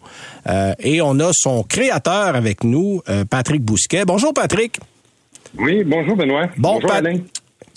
[0.48, 4.04] Euh, et on a son créateur avec nous, euh, Patrick Bousquet.
[4.04, 4.78] Bonjour, Patrick.
[5.58, 6.46] Oui, bonjour Benoît.
[6.56, 7.18] Bon, bonjour Pat- Alain.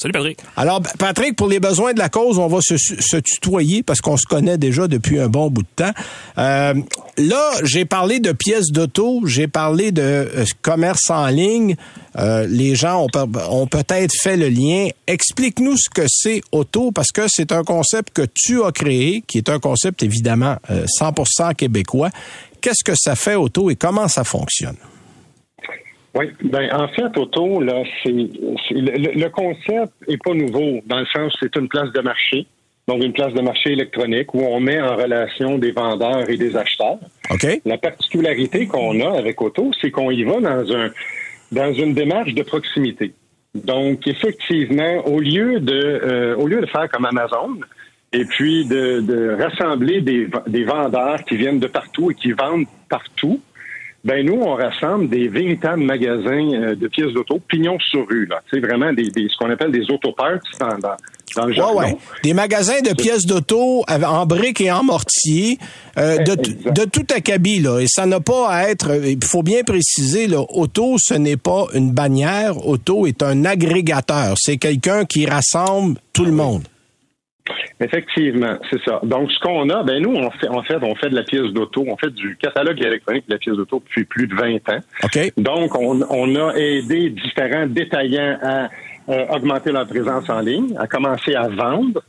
[0.02, 0.40] Salut Patrick.
[0.58, 4.26] Alors, Patrick, pour les besoins de la cause, on va se, tutoyer parce qu'on se
[4.26, 5.92] connaît déjà depuis un bon bout de temps.
[6.40, 6.74] Euh,
[7.20, 11.76] là, j'ai parlé de pièces d'auto, j'ai parlé de euh, commerce en ligne.
[12.18, 14.88] Euh, les gens ont, ont peut-être fait le lien.
[15.06, 19.38] Explique-nous ce que c'est auto parce que c'est un concept que tu as créé, qui
[19.38, 22.10] est un concept évidemment euh, 100% québécois.
[22.60, 24.78] Qu'est-ce que ça fait auto et comment ça fonctionne?
[26.14, 28.14] Oui, ben en fait, Auto, là, c'est
[28.68, 32.02] c'est- le, le- concept est pas nouveau, dans le sens où c'est une place de
[32.02, 32.46] marché,
[32.88, 36.58] donc une place de marché électronique où on met en relation des vendeurs et des
[36.58, 37.00] acheteurs.
[37.30, 37.48] OK?
[37.66, 40.90] La particularité qu'on a avec Auto, c'est qu'on y va dans un
[41.54, 43.14] dans une démarche de proximité.
[43.56, 47.58] Donc, effectivement, au lieu de euh, au lieu de faire comme Amazon,
[48.14, 52.66] et puis de, de rassembler des, des vendeurs qui viennent de partout et qui vendent
[52.90, 53.40] partout.
[54.04, 58.42] Ben nous, on rassemble des véritables magasins euh, de pièces d'auto, pignons sur rue, là.
[58.52, 60.96] C'est vraiment des, des, ce qu'on appelle des autoparts dans, dans,
[61.36, 61.54] dans le.
[61.54, 61.98] Ouais, ouais.
[62.24, 65.60] Des magasins de pièces d'auto en briques et en mortier,
[66.00, 66.76] euh, de, Exact.
[66.76, 67.80] de tout acabit, là.
[67.80, 71.38] Et ça n'a pas à être, euh, il faut bien préciser, là, auto, ce n'est
[71.38, 72.68] pas une bannière.
[72.68, 74.34] Auto est un agrégateur.
[74.40, 76.64] C'est quelqu'un qui rassemble tout le monde.
[77.80, 79.00] Effectivement, c'est ça.
[79.04, 81.52] Donc, ce qu'on a, ben nous, on fait, en fait, on fait de la pièce
[81.54, 84.80] d'auto, on fait du catalogue électronique de la pièce d'auto depuis plus de 20 ans.
[85.04, 85.34] OK?
[85.38, 88.70] Donc, on, on a aidé différents détaillants à
[89.10, 92.02] euh, augmenter leur présence en ligne, à commencer à vendre,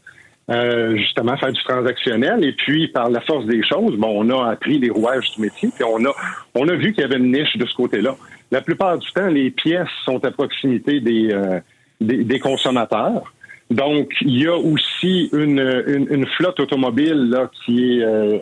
[0.51, 2.45] euh, justement faire du transactionnel.
[2.45, 5.71] Et puis, par la force des choses, bon, on a appris les rouages du métier,
[5.75, 6.15] puis on a,
[6.55, 8.17] on a vu qu'il y avait une niche de ce côté-là.
[8.51, 11.61] La plupart du temps, les pièces sont à proximité des, euh,
[12.01, 13.33] des, des consommateurs.
[13.75, 18.39] Donc, il y a aussi une, une, une flotte automobile là, qui est euh,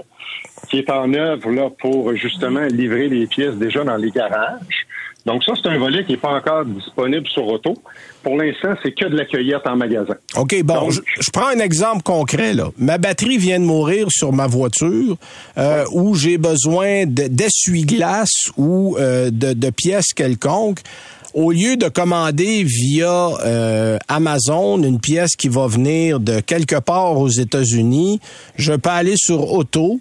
[0.69, 4.87] qui est en œuvre là pour justement livrer les pièces déjà dans les garages.
[5.27, 7.75] Donc ça, c'est un volet qui n'est pas encore disponible sur Auto.
[8.23, 10.15] Pour l'instant, c'est que de la cueillette en magasin.
[10.37, 12.55] OK, bon, Donc- je, je prends un exemple concret.
[12.55, 12.69] Là.
[12.79, 15.17] Ma batterie vient de mourir sur ma voiture
[15.59, 20.81] euh, où j'ai besoin de- d'essuie-glace ou euh, de, de pièces quelconques.
[21.33, 27.17] Au lieu de commander via euh, Amazon une pièce qui va venir de quelque part
[27.19, 28.21] aux États-Unis,
[28.57, 30.01] je peux aller sur Auto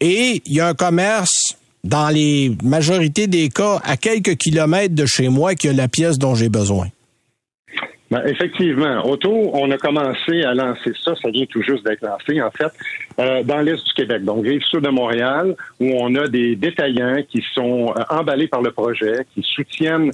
[0.00, 5.06] et il y a un commerce dans les majorités des cas à quelques kilomètres de
[5.06, 6.88] chez moi qui a la pièce dont j'ai besoin.
[8.08, 12.40] Ben, effectivement, Auto, on a commencé à lancer ça, ça vient tout juste d'être lancé,
[12.40, 12.72] en fait,
[13.18, 17.22] euh, dans l'Est du Québec, donc rive sud de Montréal, où on a des détaillants
[17.28, 20.12] qui sont euh, emballés par le projet, qui soutiennent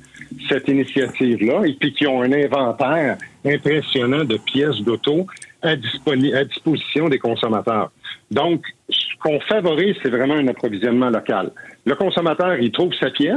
[0.49, 5.27] cette initiative-là, et puis qui ont un inventaire impressionnant de pièces d'auto
[5.61, 7.93] à disposition des consommateurs.
[8.31, 11.53] Donc, ce qu'on favorise, c'est vraiment un approvisionnement local.
[11.85, 13.37] Le consommateur, il trouve sa pièce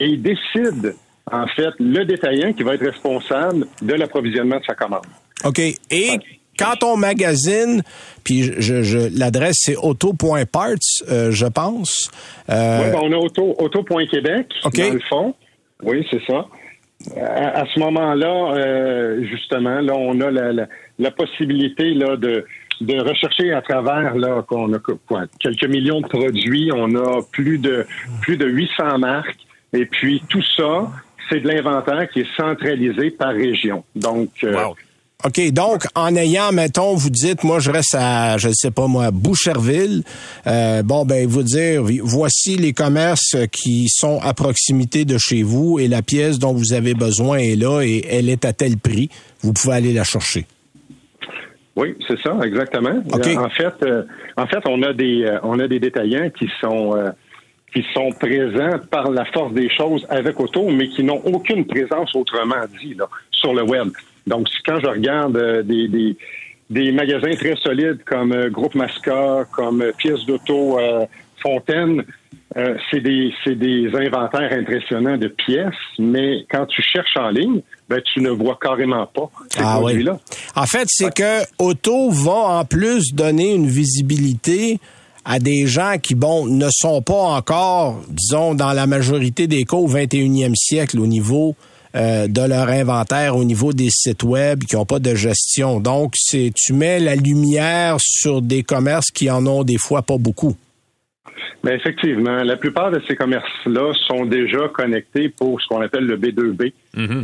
[0.00, 0.94] et il décide
[1.32, 5.06] en fait, le détaillant qui va être responsable de l'approvisionnement de sa commande.
[5.44, 5.58] OK.
[5.58, 6.18] Et
[6.58, 7.82] quand on magasine,
[8.24, 10.70] puis je, je, l'adresse c'est auto.parts,
[11.10, 12.10] euh, je pense.
[12.50, 14.76] Euh, Oui, ben, on a auto, auto.québec, OK.
[14.76, 15.34] dans le fond.
[15.82, 16.46] Oui, c'est ça.
[17.16, 20.66] À, à ce moment-là, euh, justement, là, on a la, la,
[20.98, 22.44] la possibilité là, de,
[22.80, 27.58] de rechercher à travers là, qu'on a quoi, quelques millions de produits, on a plus
[27.58, 27.86] de
[28.20, 29.38] plus de 800 marques,
[29.72, 30.90] et puis tout ça,
[31.28, 33.84] c'est de l'inventaire qui est centralisé par région.
[33.94, 34.56] Donc, euh.
[35.24, 38.86] OK, donc en ayant, mettons, vous dites, moi je reste à, je ne sais pas
[38.86, 40.04] moi, Boucherville.
[40.46, 45.80] Euh, bon, ben vous dire, voici les commerces qui sont à proximité de chez vous
[45.80, 49.10] et la pièce dont vous avez besoin est là et elle est à tel prix.
[49.40, 50.46] Vous pouvez aller la chercher.
[51.74, 53.02] Oui, c'est ça, exactement.
[53.12, 54.04] En fait, euh,
[54.36, 56.94] en fait, on a des euh, on a des détaillants qui sont
[57.74, 62.14] qui sont présents par la force des choses avec auto, mais qui n'ont aucune présence
[62.14, 63.88] autrement dit là, sur le web.
[64.26, 66.16] Donc, quand je regarde euh, des, des
[66.70, 71.06] des magasins très solides comme euh, Groupe Masca, comme euh, Pièces d'auto euh,
[71.42, 72.04] Fontaine,
[72.56, 77.60] euh, c'est des c'est des inventaires impressionnants de pièces, mais quand tu cherches en ligne,
[77.88, 79.84] ben tu ne vois carrément pas ces Ah oui.
[79.84, 80.18] produits-là.
[80.56, 84.78] En fait, c'est que Auto va en plus donner une visibilité
[85.30, 89.76] à des gens qui, bon, ne sont pas encore, disons, dans la majorité des cas
[89.76, 91.54] au 21e siècle au niveau
[91.94, 95.80] euh, de leur inventaire, au niveau des sites web qui n'ont pas de gestion.
[95.80, 100.16] Donc, c'est tu mets la lumière sur des commerces qui en ont des fois pas
[100.18, 100.56] beaucoup.
[101.64, 106.16] Mais effectivement, la plupart de ces commerces-là sont déjà connectés pour ce qu'on appelle le
[106.16, 106.72] B2B.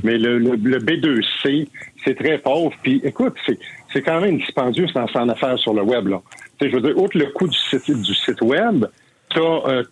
[0.02, 1.68] Mais le, le- le B2C,
[2.04, 2.72] c'est très pauvre.
[2.82, 3.58] Puis écoute, c'est,
[3.92, 6.08] c'est quand même dispendieux d'en faire en affaires sur le web.
[6.08, 6.20] Là.
[6.68, 8.87] Je veux dire, outre le coût du site, du site web,
[9.31, 9.83] tu as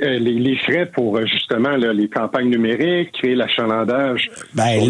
[0.00, 4.30] les, les frais pour euh, justement là, les campagnes numériques, créer l'achalandage.
[4.54, 4.80] Ben,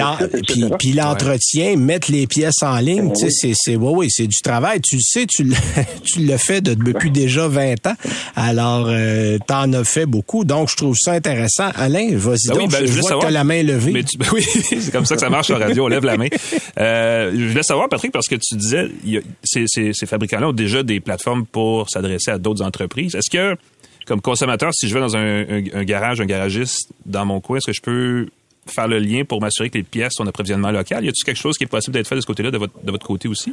[0.46, 3.30] puis, puis l'entretien, mettre les pièces en ligne, Ben oui.
[3.30, 4.80] c'est, c'est, oui, oui, c'est du travail.
[4.80, 5.54] Tu le sais, tu le,
[6.04, 7.94] tu le fais de- depuis déjà 20 ans.
[8.34, 10.44] Alors, euh, t'en as fait beaucoup.
[10.44, 11.70] Donc, je trouve ça intéressant.
[11.76, 13.92] Alain, vas-y Ben oui, ben, je, vois savoir- que t'as la main levée.
[13.92, 16.16] Mais tu- ben oui, c'est comme ça que ça marche en radio, on lève la
[16.16, 16.28] main.
[16.78, 20.06] Euh, je voulais savoir, Patrick, parce que tu disais, il y a- ces, ces- ces
[20.06, 23.14] fabricants-là ont déjà des plateformes pour s'adresser à d'autres entreprises.
[23.14, 23.56] Est-ce que,
[24.06, 27.58] comme consommateur, si je vais dans un, un- un garage, un garagiste dans mon coin,
[27.58, 28.26] est-ce que je peux
[28.66, 31.04] faire le lien pour m'assurer que les pièces sont d'approvisionnement local?
[31.04, 32.90] Y a-t-il quelque chose qui est possible d'être fait de ce côté-là, de votre, de
[32.90, 33.52] votre côté aussi?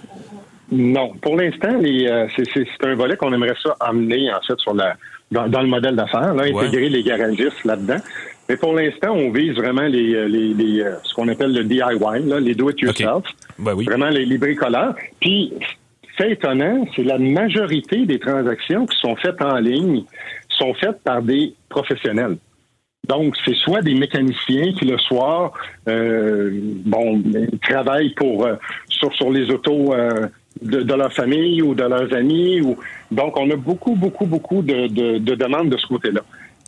[0.72, 4.96] Non, pour l'instant, euh, c'est, un volet qu'on aimerait ça amener en fait sur la
[5.32, 6.54] dans, dans le modèle d'affaires, Ouais.
[6.56, 7.98] intégrer les garagistes là-dedans.
[8.50, 11.64] Mais pour l'instant, on vise vraiment les, euh, les, les, euh, ce qu'on appelle le
[11.64, 11.80] DIY,
[12.28, 13.24] là, les do-it-yourself,
[13.58, 13.86] Ben oui.
[13.86, 14.94] vraiment les, les bricoleurs.
[15.20, 15.52] Puis
[16.18, 20.04] fait étonnant, c'est la majorité des transactions qui sont faites en ligne
[20.54, 22.38] sont faites par des professionnels.
[23.08, 25.52] Donc, c'est soit des mécaniciens qui le soir,
[25.90, 26.52] euh,
[26.86, 27.22] bon,
[27.62, 28.56] travaillent pour euh,
[28.88, 30.28] sur, sur les autos euh,
[30.62, 32.62] de, de, leur famille ou de leurs amis.
[32.62, 32.78] Ou
[33.12, 36.22] donc, on a beaucoup, beaucoup, beaucoup de, de, de demandes de ce côté-là.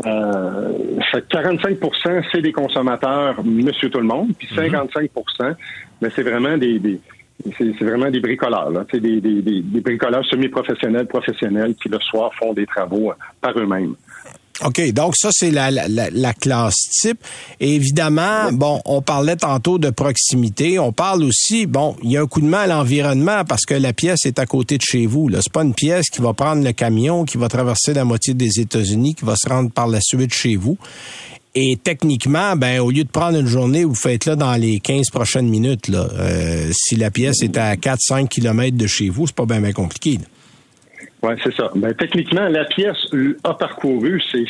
[0.05, 0.73] Euh,
[1.29, 1.77] 45
[2.33, 5.09] c'est des consommateurs, monsieur tout le monde, puis 55
[6.01, 6.99] mais c'est vraiment des, des
[7.57, 8.85] c'est vraiment des bricoleurs, là.
[8.91, 13.95] Des, des, des, des bricoleurs semi-professionnels, professionnels qui le soir font des travaux par eux-mêmes.
[14.63, 17.19] OK, donc ça, c'est la, la, la, classe type.
[17.59, 20.79] Et évidemment, bon, on parlait tantôt de proximité.
[20.79, 23.73] On parle aussi, bon, il y a un coup de main à l'environnement parce que
[23.73, 25.27] la pièce est à côté de chez vous.
[25.27, 25.39] Là.
[25.41, 28.61] C'est pas une pièce qui va prendre le camion, qui va traverser la moitié des
[28.61, 30.77] États-Unis, qui va se rendre par la suite chez vous.
[31.57, 35.09] Et techniquement, ben au lieu de prendre une journée, vous faites là dans les 15
[35.09, 35.87] prochaines minutes.
[35.87, 36.05] Là.
[36.19, 39.71] Euh, si la pièce est à 4-5 kilomètres de chez vous, c'est pas bien, bien
[39.71, 40.17] compliqué.
[41.23, 41.71] Oui, c'est ça.
[41.75, 42.97] Ben, techniquement, la pièce
[43.43, 44.45] a parcouru ces,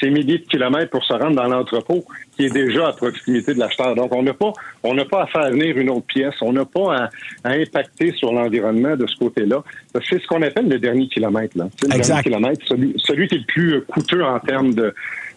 [0.00, 2.04] ces, milliers de kilomètres pour se rendre dans l'entrepôt
[2.36, 3.94] qui est déjà à proximité de l'acheteur.
[3.94, 6.34] Donc, on n'a pas, on n'a pas à faire venir une autre pièce.
[6.40, 7.10] On n'a pas
[7.44, 9.62] à, impacter sur l'environnement de ce côté-là.
[10.08, 11.58] C'est ce qu'on appelle le dernier kilomètre.
[11.58, 11.68] Là.
[11.82, 14.92] Le dernier kilomètre, celui, celui qui est le plus coûteux en termes de, euh,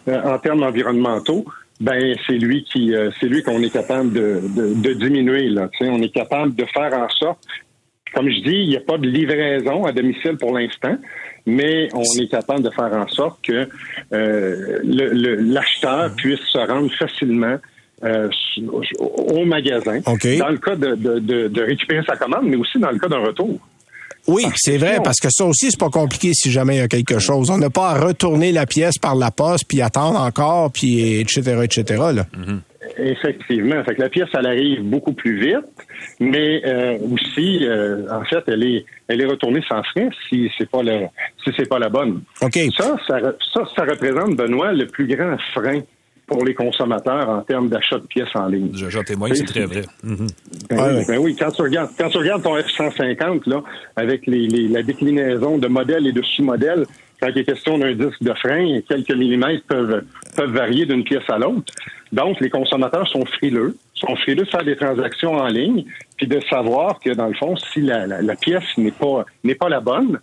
[0.08, 1.44] en termes environnementaux
[1.80, 5.70] ben c'est lui qui euh, c'est lui qu'on est capable de, de, de diminuer là.
[5.80, 7.38] on est capable de faire en sorte
[8.14, 10.96] comme je dis, il n'y a pas de livraison à domicile pour l'instant,
[11.46, 13.68] mais on est capable de faire en sorte que
[14.12, 17.56] euh, l'acheteur puisse se rendre facilement
[18.02, 18.28] euh,
[19.08, 20.00] au magasin.
[20.38, 23.18] Dans le cas de, de, de, récupérer sa commande, mais aussi dans le cas d'un
[23.18, 23.60] retour.
[24.26, 26.88] Oui, c'est vrai, parce que ça aussi, c'est pas compliqué si jamais il y a
[26.88, 27.50] quelque chose.
[27.50, 31.60] On n'a pas à retourner la pièce par la poste, puis attendre encore, puis etc.,
[31.64, 31.84] etc.
[32.14, 32.26] Là.
[32.36, 32.60] Mm-hmm.
[32.98, 33.82] Effectivement.
[33.84, 35.66] Fait que la pièce, elle arrive beaucoup plus vite,
[36.18, 40.68] mais euh, aussi, euh, en fait, elle est, elle est retournée sans frais si c'est
[40.68, 41.10] pas la,
[41.44, 42.22] si c'est pas la bonne.
[42.42, 42.58] Ok.
[42.76, 43.20] Ça, ça,
[43.54, 45.80] ça, représente Benoît le plus grand frein
[46.30, 48.70] pour les consommateurs en termes d'achat de pièces en ligne.
[48.72, 49.82] J'en témoigne, c'est très vrai.
[50.04, 50.28] Mhm.
[50.70, 53.62] ben, oui, ben oui, quand tu regardes, quand tu regardes ton F-150, là,
[53.96, 56.86] avec les, les, la déclinaison de modèles et de sous-modèles,
[57.20, 60.04] quand il est question d'un disque de frein, quelques millimètres peuvent,
[60.36, 61.72] peuvent varier d'une pièce à l'autre.
[62.12, 65.84] Donc, les consommateurs sont frileux, sont frileux de faire des transactions en ligne,
[66.16, 69.68] puis de savoir que, dans le fond, si la, la, pièce n'est pas, n'est pas
[69.68, 70.20] la bonne,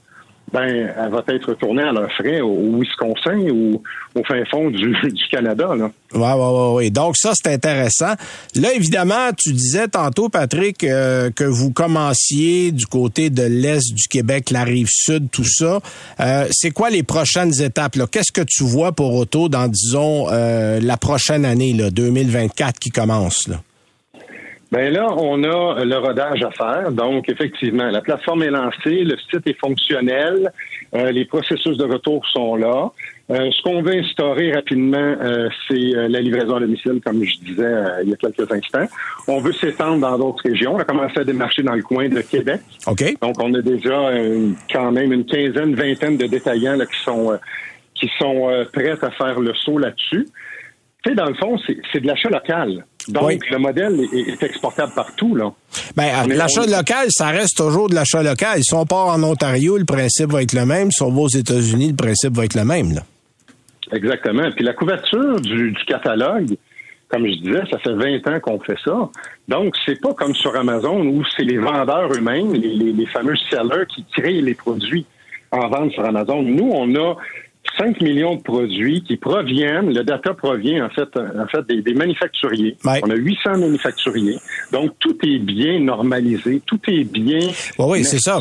[0.53, 3.81] ben, elle va être retournée à leurs frais au, Wisconsin ou
[4.15, 4.95] au fin fond du,
[5.31, 5.75] Canada.
[5.75, 5.91] Là.
[6.13, 8.13] Ouais, ouais, ouais, Donc ça, c'est intéressant.
[8.55, 14.07] Là, évidemment, tu disais tantôt, Patrick, euh, que vous commenciez du côté de l'Est du
[14.07, 15.81] Québec, la rive sud, tout ça.
[16.21, 17.97] Euh, c'est quoi les prochaines étapes?
[18.10, 22.89] Qu'est-ce que tu vois pour Auto dans, disons, euh, la prochaine année, là, 2024 qui
[22.89, 23.49] commence?
[23.49, 23.62] Là?
[24.71, 26.91] Ben là, on a le rodage à faire.
[26.91, 30.51] Donc, effectivement, la plateforme est lancée, le site est fonctionnel,
[30.93, 32.91] euh, les processus de retour sont là.
[33.30, 37.73] Euh, ce qu'on veut instaurer rapidement, euh, c'est la livraison à domicile, comme je disais
[38.03, 38.88] il y a quelques instants.
[39.27, 40.75] On veut s'étendre dans d'autres régions.
[40.75, 42.62] On a commencé à démarcher dans le coin de Québec.
[42.88, 43.03] OK.
[43.21, 44.12] Donc, on a déjà
[44.71, 47.38] quand même une quinzaine, vingtaine de détaillants là, qui sont
[47.95, 50.27] qui sont prêts à faire le saut là-dessus.
[51.03, 51.58] Tu sais, dans le fond,
[51.91, 52.86] c'est de l'achat local.
[53.10, 55.36] Donc, le modèle est, exportable partout.
[55.36, 55.52] Là.
[55.96, 58.60] Ben, l'achat local, ça reste toujours de l'achat local.
[58.62, 60.91] Si on part en Ontario, le principe va être le même.
[60.91, 62.93] Si on va aux États-Unis, le principe va être le même.
[62.93, 63.02] Là.
[63.91, 64.52] Exactement.
[64.56, 66.56] Puis la couverture du, catalogue,
[67.10, 69.10] comme je disais, ça fait 20 ans qu'on fait ça.
[69.48, 73.86] Donc, c'est pas comme sur Amazon où c'est les vendeurs eux-mêmes, les, les fameux sellers
[73.88, 75.06] qui créent les produits
[75.52, 76.41] en vente sur Amazon.
[76.41, 77.15] Nous, on a
[77.77, 82.77] 5 millions de produits qui proviennent, le data provient en fait, en fait des, manufacturiers.
[82.84, 84.38] On a 800 manufacturiers.
[84.71, 87.39] Donc, tout est bien normalisé, tout est bien.
[87.80, 88.39] oui, c'est ça.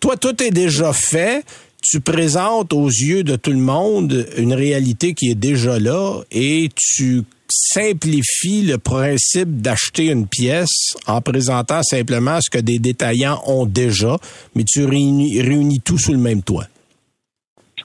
[0.00, 1.44] Toi, tout est déjà fait.
[1.82, 6.68] Tu présentes aux yeux de tout le monde une réalité qui est déjà là et
[6.76, 13.66] tu simplifies le principe d'acheter une pièce en présentant simplement ce que des détaillants ont
[13.66, 14.18] déjà,
[14.54, 16.66] mais tu réunis, réunis tout sous le même toit.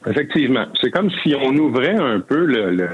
[0.08, 0.66] Effectivement.
[0.82, 2.90] C'est comme si on ouvrait un peu le, le,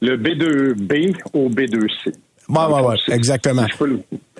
[0.00, 2.12] le B2B au B2C.
[2.48, 3.66] Oui, oui, oui, exactement.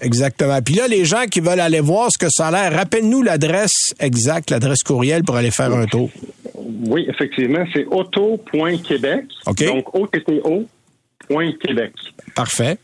[0.00, 0.60] Exactement.
[0.60, 3.94] Puis là, les gens qui veulent aller voir ce que ça a l'air, rappelle-nous l'adresse
[3.98, 6.10] exacte, l'adresse courriel pour aller faire un tour.
[6.54, 9.24] Oui, effectivement, c'est auto.québec.
[9.46, 9.64] OK.
[9.64, 11.92] Donc, O-T-T-O.québec.
[12.34, 12.76] Parfait.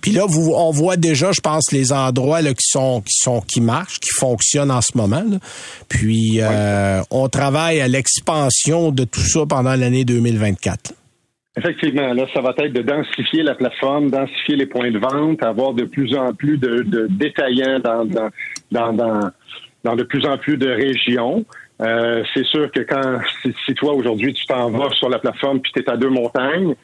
[0.00, 3.40] Puis là, vous, on voit déjà, je pense, les endroits là, qui sont qui sont
[3.40, 5.24] qui marchent, qui fonctionnent en ce moment.
[5.88, 10.92] Puis euh, on travaille à l'expansion de tout ça pendant l'année 2024.
[11.56, 15.74] Effectivement, là, ça va être de densifier la plateforme, densifier les points de vente, avoir
[15.74, 19.30] de plus en plus de, détaillants dans, dans, dans,
[19.82, 21.44] dans de plus en plus de régions.
[21.80, 23.20] Euh, c'est sûr que quand
[23.66, 26.74] si, toi aujourd'hui tu t'en vas sur la plateforme puis tu es à deux montagnes,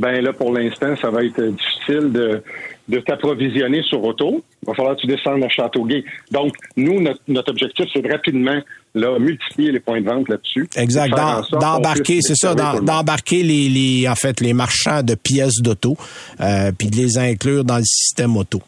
[0.00, 2.42] ben là pour l'instant ça va être difficile de,
[2.88, 4.42] de t'approvisionner sur auto.
[4.62, 6.04] Il va falloir que tu descendes à Châteauguay.
[6.30, 8.60] Donc nous notre, objectif c'est de rapidement
[8.94, 10.68] là multiplier les points de vente là-dessus.
[10.76, 11.10] Exact.
[11.52, 15.96] D'embarquer, c'est ça, d'embarquer les, les en fait les marchands de pièces d'auto
[16.40, 18.60] euh, puis de les inclure dans le système auto.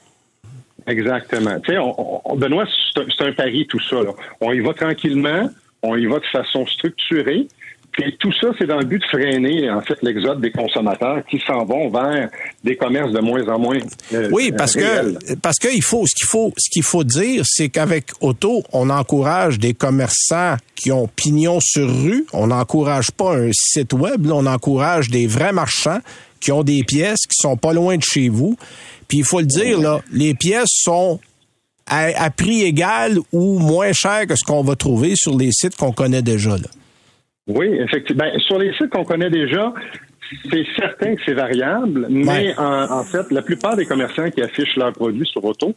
[0.86, 1.60] Exactement.
[1.60, 2.64] Tu sais, on, Benoît,
[2.94, 3.96] c'est un, pari tout ça.
[4.40, 5.48] On y va tranquillement
[5.82, 7.46] on y va de façon structurée.
[7.92, 11.38] Puis tout ça, c'est dans le but de freiner en fait l'exode des consommateurs qui
[11.46, 12.30] s'en vont vers
[12.64, 13.78] des commerces de moins en moins.
[14.14, 17.68] Euh, oui, parce que parce qu'il faut ce qu'il faut ce qu'il faut dire, c'est
[17.68, 22.24] qu'avec Auto, on encourage des commerçants qui ont pignon sur rue.
[22.32, 26.00] On n'encourage pas un site web, on encourage des vrais marchands
[26.40, 28.56] qui ont des pièces qui sont pas loin de chez vous.
[29.06, 31.20] Puis il faut le dire là, les pièces sont
[31.86, 35.92] à, prix égal ou moins cher que ce qu'on va trouver sur les sites qu'on
[35.92, 36.56] connaît déjà.
[36.56, 36.68] Là.
[37.48, 38.24] Oui, effectivement.
[38.24, 39.72] Ben, sur les sites qu'on connaît déjà,
[40.50, 44.92] c'est certain que c'est variable, mais en, fait, la plupart des commerçants qui affichent leurs
[44.92, 45.74] produits sur Auto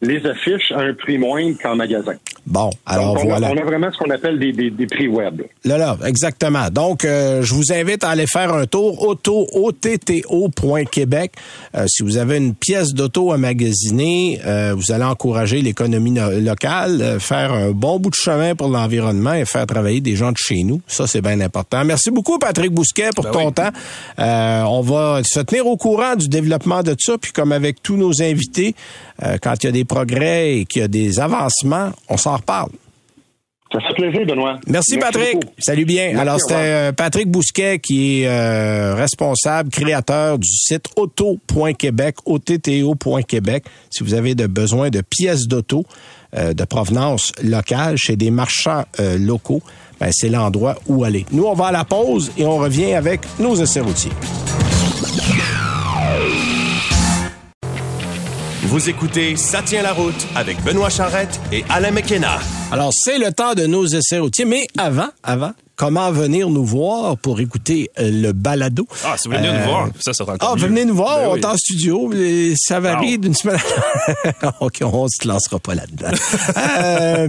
[0.00, 2.14] les affichent à un prix moindre qu'en magasin.
[2.46, 3.50] Bon, alors voilà.
[3.50, 5.42] on a vraiment ce qu'on appelle des, des, prix web.
[5.64, 6.70] Là, là, exactement.
[6.70, 11.32] Donc, euh, je vous invite à aller faire un tour auto, otto.québec.
[11.74, 17.18] Euh, si vous avez une pièce d'auto à magasiner, euh, vous allez encourager l'économie locale,
[17.20, 20.62] faire un bon bout de chemin pour l'environnement et faire travailler des gens de chez
[20.62, 20.80] nous.
[20.86, 21.84] Ça, c'est bien important.
[21.84, 23.70] Merci beaucoup, Patrick Bousquet, pour ben ton temps.
[24.18, 28.22] On va se tenir au courant du développement de ça, puis comme avec tous nos
[28.22, 28.74] invités,
[29.42, 32.70] quand il y a des progrès et qu'il y a des avancements, on s'en reparle.
[33.70, 34.58] Ça fait plaisir, Benoît.
[34.66, 35.36] Merci, Patrick.
[35.58, 36.16] Salut bien.
[36.18, 43.64] Alors, c'était euh, Patrick Bousquet qui est euh, responsable, créateur du site auto.québec, otto.québec.
[43.90, 45.84] Si vous avez de besoin de pièces d'auto
[46.34, 48.84] euh, de provenance locale chez des marchands
[49.18, 49.62] locaux,
[50.00, 51.26] ben, c'est l'endroit où aller.
[51.32, 54.12] Nous, on va à la pause et on revient avec nos essais routiers.
[58.62, 62.38] Vous écoutez Ça tient la route avec Benoît Charrette et Alain McKenna.
[62.70, 67.16] Alors, c'est le temps de nos essais routiers, mais avant, avant, comment venir nous voir
[67.16, 68.86] pour écouter euh, le balado?
[69.04, 71.44] Ah, si vous venez nous voir, ça, sera Ah, venez nous voir, ben on est
[71.46, 72.10] en studio.
[72.56, 73.58] Ça varie d'une semaine
[74.42, 76.10] à OK, on se lancera pas là-dedans.
[76.56, 77.28] euh,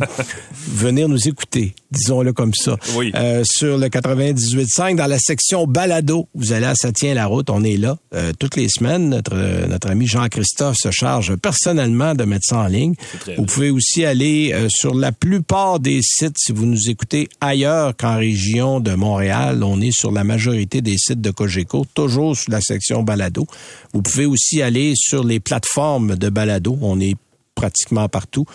[0.68, 2.76] venir nous écouter, disons-le comme ça.
[2.96, 3.12] Oui.
[3.16, 7.52] Euh, sur le 98.5, dans la section balado, vous allez à Ça tient la route,
[7.52, 9.10] on est là euh, toutes les semaines.
[9.10, 12.96] Notre, notre ami Jean-Christophe se charge personnellement de mettre ça en ligne.
[13.38, 18.18] Vous pouvez aussi aller sur la plupart des sites, si vous nous écoutez ailleurs qu'en
[18.18, 19.64] région de Montréal.
[19.64, 23.46] On est sur la majorité des sites de Cogeco, toujours sur la section balado.
[23.94, 26.78] Vous pouvez aussi aller sur les plateformes de balado.
[26.82, 27.16] On est
[27.54, 28.46] pratiquement partout.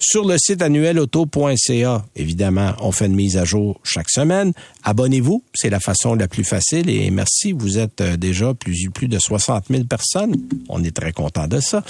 [0.00, 4.52] Sur le site annuel auto.ca, évidemment, on fait une mise à jour chaque semaine.
[4.82, 9.08] Abonnez-vous, c'est la façon la plus facile et merci, vous êtes euh, déjà plus, plus
[9.08, 10.36] de 60 000 personnes.
[10.68, 11.82] On est très content de ça.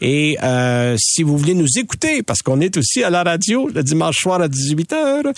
[0.00, 3.82] Et euh, si vous voulez nous écouter, parce qu'on est aussi à la radio le
[3.82, 5.34] dimanche soir à 18 h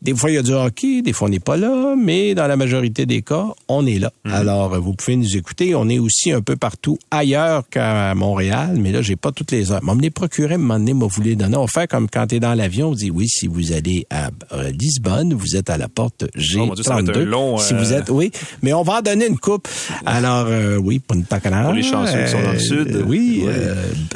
[0.00, 2.46] des fois, il y a du hockey, des fois, on n'est pas là, mais dans
[2.46, 4.12] la majorité des cas, on est là.
[4.24, 4.32] Mhm.
[4.32, 5.74] Alors, vous pouvez nous écouter.
[5.74, 9.72] On est aussi un peu partout ailleurs qu'à Montréal, mais là, j'ai pas toutes les
[9.72, 9.82] heures.
[9.82, 11.56] M'emmener procurer, m'emmener, m'a voulu donner.
[11.56, 14.30] On fait comme quand tu es dans l'avion, on dit oui, si vous allez à
[14.52, 17.24] euh, Lisbonne, vous êtes à la porte G32.
[17.24, 18.30] long, Si vous euh, êtes, oui.
[18.62, 19.66] Mais on va en donner une coupe.
[20.06, 23.04] Alors, euh, oui, pour une Pour les chansons qui sont dans le sud.
[23.08, 23.44] oui,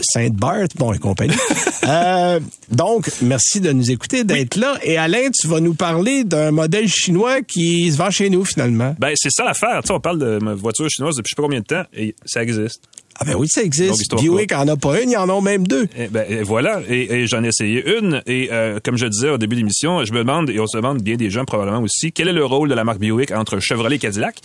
[0.01, 1.35] Sainte-Barth, bon, et compagnie.
[2.71, 4.79] donc, merci de nous écouter, d'être là.
[4.85, 8.95] Et Alain, tu vas nous parler d'un modèle chinois qui se vend chez nous finalement.
[8.99, 9.81] Ben c'est ça l'affaire.
[9.91, 12.83] on parle de voiture chinoise depuis je sais pas combien de temps et ça existe.
[13.19, 14.15] Ah ben oui, ça existe.
[14.17, 15.85] Buick en a pas une, il y en a même deux.
[15.85, 18.23] Et eh ben voilà, et, j'en ai essayé une.
[18.27, 20.77] Et euh, comme je disais au début de l'émission, je me demande, et on se
[20.77, 23.61] demande bien des gens probablement aussi, quel est le rôle de la marque Buick entre
[23.61, 24.41] Chevrolet et Cadillac?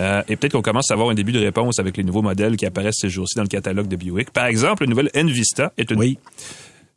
[0.00, 2.56] Euh, et peut-être qu'on commence à avoir un début de réponse avec les nouveaux modèles
[2.56, 4.30] qui apparaissent ces jours-ci dans le catalogue de Buick.
[4.30, 6.18] Par exemple, le nouvel Envista est une oui.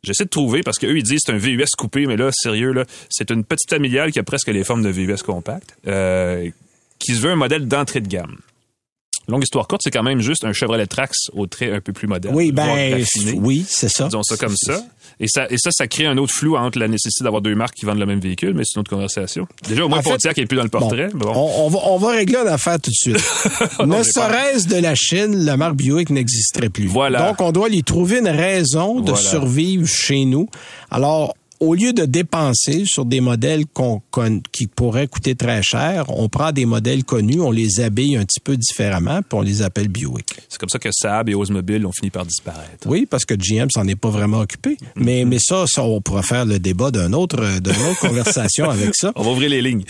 [0.04, 2.84] J'essaie de trouver parce qu'eux, ils disent c'est un VUS coupé, mais là, sérieux, là,
[3.08, 6.50] c'est une petite familiale qui a presque les formes de VUS compact, euh,
[6.98, 8.38] qui se veut un modèle d'entrée de gamme.
[9.32, 12.06] Longue histoire courte, c'est quand même juste un Chevrolet Trax au trait un peu plus
[12.06, 12.34] moderne.
[12.34, 13.02] Oui, ben,
[13.36, 14.04] oui, c'est ça.
[14.04, 14.84] Disons ça comme ça.
[15.20, 17.74] Et ça, et ça, ça crée un autre flou entre la nécessité d'avoir deux marques
[17.74, 19.46] qui vendent le même véhicule, mais c'est une autre conversation.
[19.66, 21.08] Déjà, au moins, Pontiac n'est plus dans le portrait.
[21.14, 23.16] Bon, On, va, on va régler l'affaire tout de suite.
[23.86, 26.86] ne serait-ce de la Chine, la marque Buick n'existerait plus.
[26.86, 27.28] Voilà.
[27.28, 30.46] Donc, on doit lui trouver une raison de survivre chez nous.
[30.90, 34.02] Alors, au lieu de dépenser sur des modèles qu'on
[34.50, 38.40] qui pourraient coûter très cher, on prend des modèles connus, on les habille un petit
[38.40, 40.26] peu différemment, puis on les appelle Buick.
[40.48, 42.84] C'est comme ça que Saab et Oldsmobile ont fini par disparaître.
[42.86, 44.76] Oui, parce que GM s'en est pas vraiment occupé.
[44.96, 48.96] Mais, mais ça, ça, on pourra faire le débat d'un autre, d'une autre conversation avec
[48.96, 49.12] ça.
[49.14, 49.84] On va ouvrir les lignes.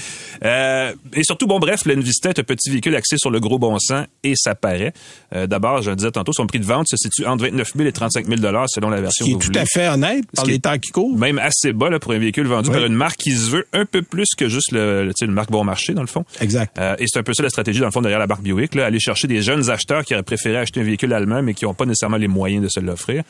[0.44, 3.78] Euh, et surtout, bon, bref, l'Envista est un petit véhicule axé sur le gros bon
[3.78, 4.92] sens et ça paraît.
[5.34, 7.88] Euh, D'abord, je le disais tantôt, son prix de vente se situe entre 29 000
[7.88, 10.58] et 35 000 selon la version Ce qui est tout à fait honnête par les
[10.58, 11.16] temps qui courent.
[11.16, 12.74] Même assez bas là, pour un véhicule vendu Oui.
[12.76, 15.50] par une marque qui se veut un peu plus que juste le, le- une marque
[15.50, 16.24] bon marché, dans le fond.
[16.40, 16.76] Exact.
[16.78, 18.74] Euh, et c'est un peu ça la stratégie, dans le fond, derrière la marque Buick.
[18.74, 21.64] Là, aller chercher des jeunes acheteurs qui auraient préféré acheter un véhicule allemand, mais qui
[21.64, 23.22] n'ont pas nécessairement les moyens de se l'offrir.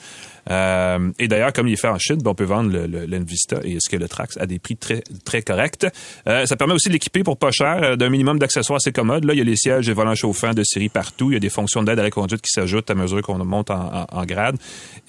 [0.51, 3.07] Euh, et d'ailleurs, comme il est fait en Chine, ben, on peut vendre le, le,
[3.07, 5.87] l'Envista et ce que le Trax à des prix très très corrects.
[6.27, 9.25] Euh, ça permet aussi de l'équiper pour pas cher, euh, d'un minimum d'accessoires assez commodes.
[9.25, 11.31] Là, il y a les sièges et volants chauffants de série partout.
[11.31, 13.71] Il y a des fonctions d'aide à la conduite qui s'ajoutent à mesure qu'on monte
[13.71, 14.57] en, en- en grade.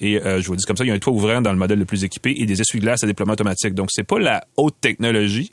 [0.00, 1.58] Et euh, je vous dis comme ça, il y a un toit ouvrant dans le
[1.58, 3.74] modèle le plus équipé et des essuie-glaces à déploiement automatique.
[3.74, 5.52] Donc, c'est pas la haute technologie,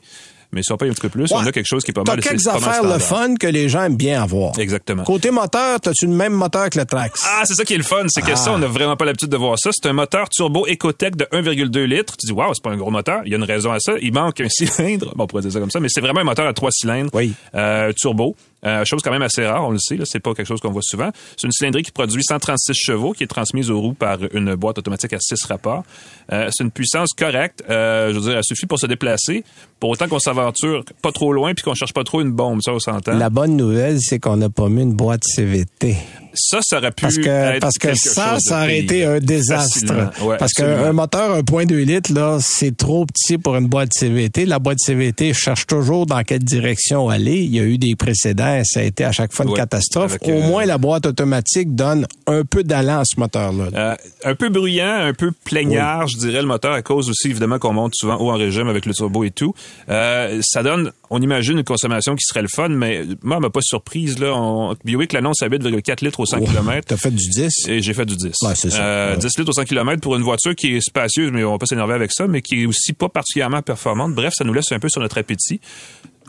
[0.54, 2.02] mais si on paye un petit peu plus, on a quelque chose qui est pas
[2.04, 2.20] T'as mal.
[2.22, 4.58] quelques affaires le fun que les gens aiment bien avoir.
[4.58, 5.02] Exactement.
[5.04, 7.24] Côté moteur, t'as-tu le même moteur que le Trax?
[7.26, 8.36] Ah, c'est ça qui est le fun, c'est que Ah.
[8.36, 9.70] ça, on n'a vraiment pas l'habitude de voir ça.
[9.72, 12.16] C'est un moteur turbo Ecotec de 1,2 litres.
[12.18, 13.22] Tu dis, waouh, c'est pas un gros moteur.
[13.24, 13.94] Il y a une raison à ça.
[14.02, 15.14] Il manque un cylindre.
[15.16, 17.10] Bon, on pourrait dire ça comme ça, mais c'est vraiment un moteur à trois cylindres.
[17.14, 17.32] Oui.
[17.54, 18.36] Euh, turbo.
[18.64, 20.82] Euh, chose quand même assez rare, on le sait, c'est pas quelque chose qu'on voit
[20.82, 21.10] souvent.
[21.36, 24.78] C'est une cylindrée qui produit 136 chevaux, qui est transmise aux roues par une boîte
[24.78, 25.84] automatique à 6 rapports.
[26.32, 27.64] Euh, c'est une puissance correcte.
[27.68, 29.44] Euh, je veux dire, elle suffit pour se déplacer.
[29.80, 32.72] Pour autant qu'on s'aventure pas trop loin puis qu'on cherche pas trop une bombe, ça
[32.72, 33.14] on s'entend.
[33.14, 35.96] La bonne nouvelle, c'est qu'on n'a pas mis une boîte CVT.
[36.34, 39.80] Ça, ça aurait pu Parce que, être parce que ça, ça aurait été un désastre.
[39.80, 40.10] Facilement.
[40.22, 44.46] Ouais, parce qu'un moteur 1.2 litres, là, c'est trop petit pour une boîte CVT.
[44.46, 47.36] La boîte CVT cherche toujours dans quelle direction aller.
[47.38, 50.12] Il y a eu des précédents, ça a été à chaque fois une Ouais, catastrophe.
[50.12, 53.64] avec, Au euh, moins, la boîte automatique donne un peu d'allant à ce moteur-là.
[53.74, 57.58] Euh, un peu bruyant, un peu plaignard, je dirais, le moteur, à cause aussi, évidemment,
[57.58, 59.54] qu'on monte souvent haut en régime avec le turbo et tout.
[59.88, 63.50] Euh, ça donne, on imagine une consommation qui serait le fun, mais moi, elle m'a
[63.50, 64.32] pas surprise, là.
[64.34, 66.86] On, Buick l'annonce à 8,4 litres au 100 Oh, km.
[66.88, 67.68] T'as fait du 10?
[67.68, 68.32] Et j'ai fait du 10.
[68.42, 68.82] Ouais, c'est ça.
[68.82, 69.18] Euh, Ouais.
[69.18, 71.66] 10 litres au 100 km pour une voiture qui est spacieuse, mais on va pas
[71.66, 74.14] s'énerver avec ça, mais qui est aussi pas particulièrement performante.
[74.14, 75.60] Bref, ça nous laisse un peu sur notre appétit.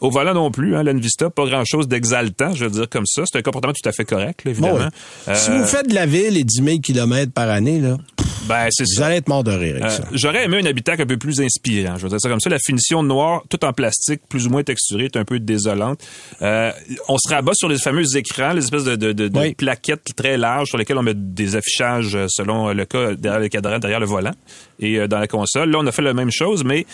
[0.02, 3.24] Au volant non plus, hein, l'Envista, pas grand-chose d'exaltant, je veux dire comme ça.
[3.26, 4.76] C'est un comportement tout à fait correct, là, évidemment.
[5.28, 5.36] Ouais.
[5.36, 7.98] Si Euh, vous faites de la ville et 10 000 km par année, là,
[8.50, 9.06] ben, c'est vous ça.
[9.06, 10.04] allez être mort de rire avec Euh, ça.
[10.12, 11.96] J'aurais aimé un habitacle un peu plus inspirant.
[11.98, 12.50] Je veux dire ça comme ça.
[12.50, 16.02] La finition noire, tout en plastique, plus ou moins texturée, est un peu désolante.
[16.42, 16.72] Euh,
[17.08, 19.54] on se rabat sur les fameux écrans, les espèces de, de, de, de Oui.
[19.54, 23.40] plaquettes très larges sur lesquelles on met des affichages euh, selon euh, le cas derrière
[23.40, 24.34] le cadran, derrière le volant
[24.82, 25.70] et euh, dans la console.
[25.70, 26.86] Là, on a fait la même chose, mais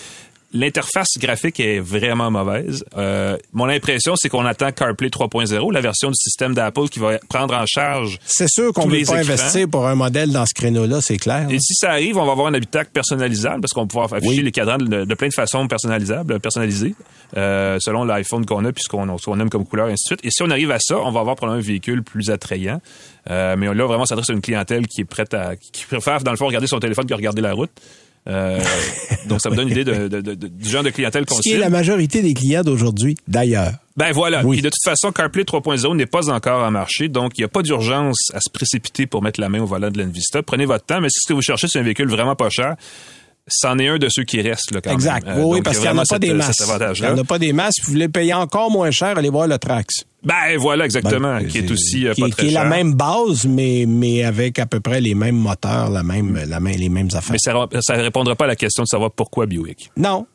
[0.52, 2.84] L'interface graphique est vraiment mauvaise.
[2.98, 7.20] Euh, mon impression, c'est qu'on attend CarPlay 3.0, la version du système d'Apple qui va
[7.30, 10.54] prendre en charge C'est sûr qu'on ne veut pas investir pour un modèle dans ce
[10.56, 11.48] créneau-là, c'est clair.
[11.52, 14.38] Et si ça arrive, on va avoir un habitacle personnalisable parce qu'on va pouvoir afficher
[14.38, 14.42] Oui.
[14.42, 16.96] les cadrans de, de plein de façons personnalisables, personnalisées,
[17.38, 20.06] euh, selon l'iPhone qu'on a puis ce qu'on ce qu'on aime comme couleur, et ainsi
[20.06, 20.20] de suite.
[20.26, 22.82] Et si on arrive à ça, on va avoir probablement un véhicule plus attrayant.
[23.30, 26.22] Euh, mais là, vraiment, ça s'adresse à une clientèle qui est prête à, qui préfère,
[26.24, 27.70] dans le fond, regarder son téléphone que regarder la route.
[28.30, 28.60] Euh,
[29.28, 31.36] donc, ça me donne une idée de, de- de- de- du genre de clientèle qu'on
[31.36, 31.64] Ce qui est cible.
[31.64, 33.74] la majorité des clients d'aujourd'hui, d'ailleurs.
[33.98, 34.46] Ben voilà.
[34.46, 34.58] Oui.
[34.58, 37.50] Puis de toute façon, CarPlay 3.0 n'est pas encore en marché, donc il n'y a
[37.50, 40.42] pas d'urgence à se précipiter pour mettre la main au volant de l'Envista.
[40.44, 42.76] Prenez votre temps, mais si ce que vous cherchez, c'est un véhicule vraiment pas cher,
[43.48, 45.26] c'en est un de ceux qui restent là, quand Exact.
[45.26, 45.40] même.
[45.40, 46.98] Euh, oui, parce il qu'il n'y en a pas cette- des cet masses.
[47.00, 47.74] Il n'y en a pas des masses.
[47.84, 50.04] Vous voulez payer encore moins cher, allez voir le Trax.
[50.24, 52.66] Ben voilà, exactement, Ben, qui est aussi euh, qui, pas est- très qui est la
[52.66, 56.76] même base, mais, mais avec à peu près les mêmes moteurs, la même, la même,
[56.78, 57.36] les mêmes affaires.
[57.72, 59.90] Mais ça ne répondra pas à la question de savoir pourquoi Buick.
[59.96, 60.28] Non.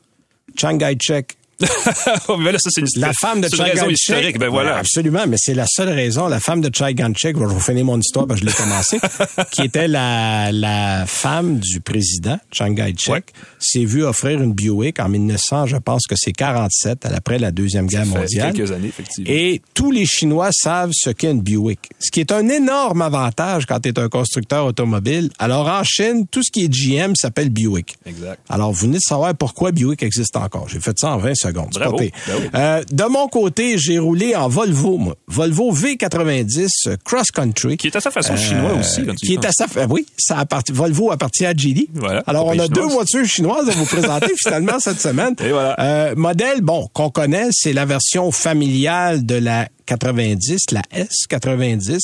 [0.58, 1.36] Shanghai Check.
[2.28, 4.38] Oh, mais là, ça, c'est une, La femme de c'est une raison historique.
[4.38, 4.78] Ben voilà.
[4.78, 6.26] Absolument, mais c'est la seule raison.
[6.28, 8.56] La femme de Chai Ganchek, je vais vous finir mon histoire parce que je l'ai
[8.56, 8.98] commencé,
[9.52, 13.22] qui était la, la femme du président, Chiang Kai-shek, Ouais.
[13.60, 17.86] s'est vue offrir une Buick en 1900, je pense que c'est 47, après la Deuxième
[17.86, 18.52] Guerre Ça fait mondiale.
[18.52, 19.30] quelques années, effectivement.
[19.30, 23.66] Et tous les Chinois savent ce qu'est une Buick, ce qui est un énorme avantage
[23.66, 25.30] quand tu es un constructeur automobile.
[25.38, 27.96] Alors en Chine, tout ce qui est GM s'appelle Buick.
[28.06, 28.40] Exact.
[28.48, 30.68] Alors vous venez de savoir pourquoi Buick existe encore.
[30.68, 31.70] J'ai fait ça en 20 secondes.
[31.74, 31.98] Bravo.
[31.98, 32.10] Ben.
[32.54, 35.14] Euh, de mon côté, j'ai roulé en Volvo, moi.
[35.28, 37.76] Volvo V90 euh, Cross Country.
[37.76, 39.04] Qui est à sa façon chinois aussi.
[39.04, 41.88] Quand tu Qui est à sa, euh, oui, ça appartient, Volvo appartient à Geely.
[41.94, 45.34] Voilà, Alors, on a deux voitures chinoises à vous présenter finalement cette semaine.
[45.44, 45.76] Et voilà.
[45.80, 51.98] Euh, modèle, bon, qu'on connaît, c'est la version familiale de la 90, la S90.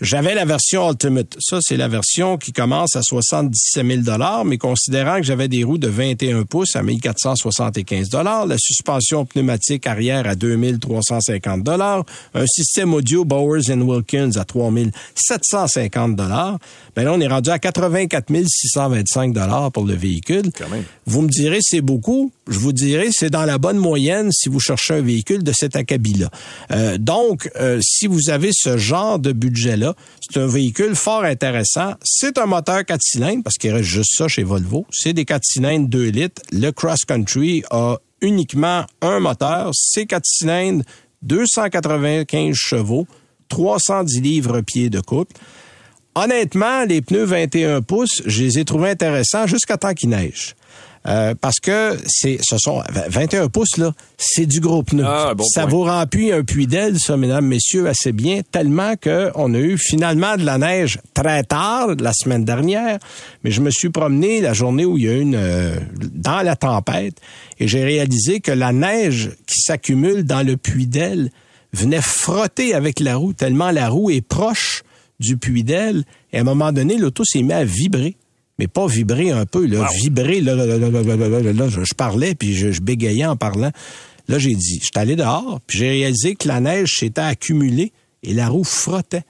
[0.00, 1.36] J'avais la version Ultimate.
[1.40, 5.78] Ça, c'est la version qui commence à 77 000 mais considérant que j'avais des roues
[5.78, 13.70] de 21 pouces à 1475 la suspension pneumatique arrière à 2350 un système audio Bowers
[13.70, 16.16] Wilkins à 3750
[16.94, 19.34] ben là, on est rendu à 84 625
[19.72, 20.50] pour le véhicule.
[21.06, 22.30] Vous me direz, c'est beaucoup.
[22.48, 25.76] Je vous dirais, c'est dans la bonne moyenne si vous cherchez un véhicule de cet
[25.76, 26.30] acabit-là.
[26.72, 27.21] Euh, donc,
[27.56, 31.94] euh, si vous avez ce genre de budget-là, c'est un véhicule fort intéressant.
[32.02, 34.86] C'est un moteur 4 cylindres, parce qu'il reste juste ça chez Volvo.
[34.90, 36.42] C'est des 4 cylindres 2 litres.
[36.52, 39.70] Le Cross Country a uniquement un moteur.
[39.74, 40.84] C'est 4 cylindres,
[41.22, 43.06] 295 chevaux,
[43.48, 45.34] 310 livres-pieds de couple.
[46.14, 50.54] Honnêtement, les pneus 21 pouces, je les ai trouvés intéressants jusqu'à temps qu'il neige.
[51.06, 55.04] Euh, parce que c'est, ce sont 21 pouces là, c'est du gros pneu.
[55.04, 59.52] Ah, ça vous remplit un puits d'aile, ça, mesdames, messieurs, assez bien, tellement que on
[59.54, 62.98] a eu finalement de la neige très tard la semaine dernière.
[63.42, 65.76] Mais je me suis promené la journée où il y a une euh,
[66.14, 67.16] dans la tempête
[67.58, 71.30] et j'ai réalisé que la neige qui s'accumule dans le puits d'aile
[71.72, 74.82] venait frotter avec la roue tellement la roue est proche
[75.18, 76.04] du puits d'aile.
[76.32, 78.16] Et à un moment donné, l'auto s'est mis à vibrer
[78.58, 82.80] mais pas vibrer un peu, là, vibrer, là, là, là, là, je, parlais, puis je,
[82.80, 83.72] bégayais en parlant.
[84.28, 87.92] Là, j'ai dit, je suis allé dehors, puis j'ai réalisé que la neige s'était accumulée
[88.22, 89.24] et la roue frottait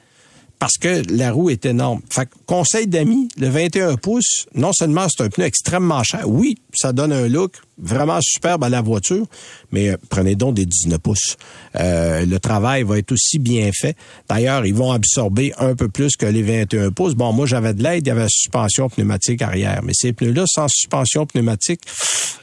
[0.62, 2.02] parce que la roue est énorme.
[2.08, 6.92] Fait conseil d'amis, le 21 pouces, non seulement c'est un pneu extrêmement cher, oui, ça
[6.92, 9.26] donne un look vraiment superbe à la voiture,
[9.72, 11.36] mais euh, prenez donc des 19 pouces.
[11.76, 13.96] Euh, le travail va être aussi bien fait.
[14.28, 17.14] D'ailleurs, ils vont absorber un peu plus que les 21 pouces.
[17.14, 20.44] Bon, moi, j'avais de l'aide, il y avait la suspension pneumatique arrière, mais ces pneus-là,
[20.46, 21.80] sans suspension pneumatique,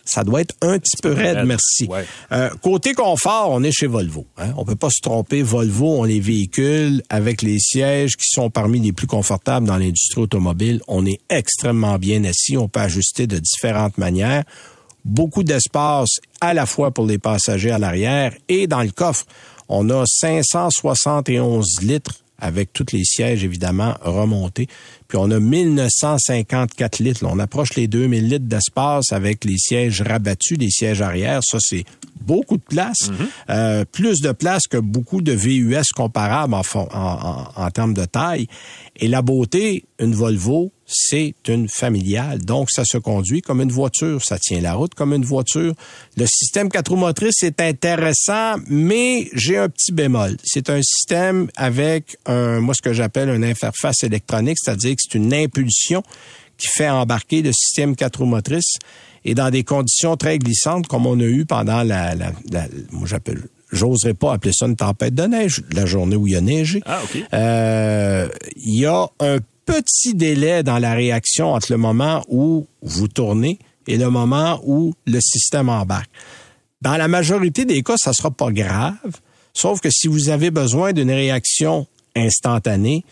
[0.04, 1.88] ça doit être un petit peu raide, merci.
[2.32, 4.26] Euh, côté confort, on est chez Volvo.
[4.38, 4.54] Hein?
[4.58, 5.44] On peut pas se tromper.
[5.44, 10.22] Volvo, on les véhicules avec les sièges qui sont parmi les plus confortables dans l'industrie
[10.22, 10.82] automobile.
[10.88, 12.58] On est extrêmement bien assis.
[12.58, 14.18] On peut ajuster de différentes manières
[15.05, 19.26] beaucoup d'espace à la fois pour les passagers à l'arrière et dans le coffre.
[19.67, 24.67] On a 571 litres avec tous les sièges évidemment remontés.
[25.07, 27.26] Puis on a 1954 litres.
[27.30, 31.41] on approche les 2000 litres d'espace avec les sièges rabattus, les sièges arrière.
[31.43, 31.84] Ça, c'est
[32.22, 33.09] beaucoup de place.
[33.09, 33.28] Mhm.
[33.49, 38.47] euh, plus de place que beaucoup de VUS comparables en, en, en termes de taille.
[38.95, 42.40] Et la beauté, une Volvo, c'est une familiale.
[42.40, 44.24] Donc, ça se conduit comme une voiture.
[44.24, 45.76] Ça tient la route comme une voiture.
[46.18, 50.36] Le système quatre roues motrices est intéressant, mais j'ai un petit bémol.
[50.44, 55.18] C'est un système avec un, moi, ce que j'appelle une interface électronique, c'est-à-dire que c'est
[55.18, 56.02] une impulsion
[56.58, 58.78] qui fait embarquer le système quatre roues motrices
[59.24, 63.08] et dans des conditions très glissantes comme on a eu pendant la, la, la moi
[63.08, 66.42] j'appelle j'oserais pas appeler ça une tempête de neige, la journée où il y a
[66.42, 66.82] neigé.
[66.86, 67.24] Ah, OK.
[67.34, 69.38] Euh, il y a un
[69.70, 74.93] petit délai dans la réaction entre le moment où vous tournez et le moment où
[75.05, 76.09] le système embarque.
[76.82, 79.20] Dans la majorité des cas, ça sera pas grave,
[79.53, 83.03] sauf que si vous avez besoin d'une réaction instantanée,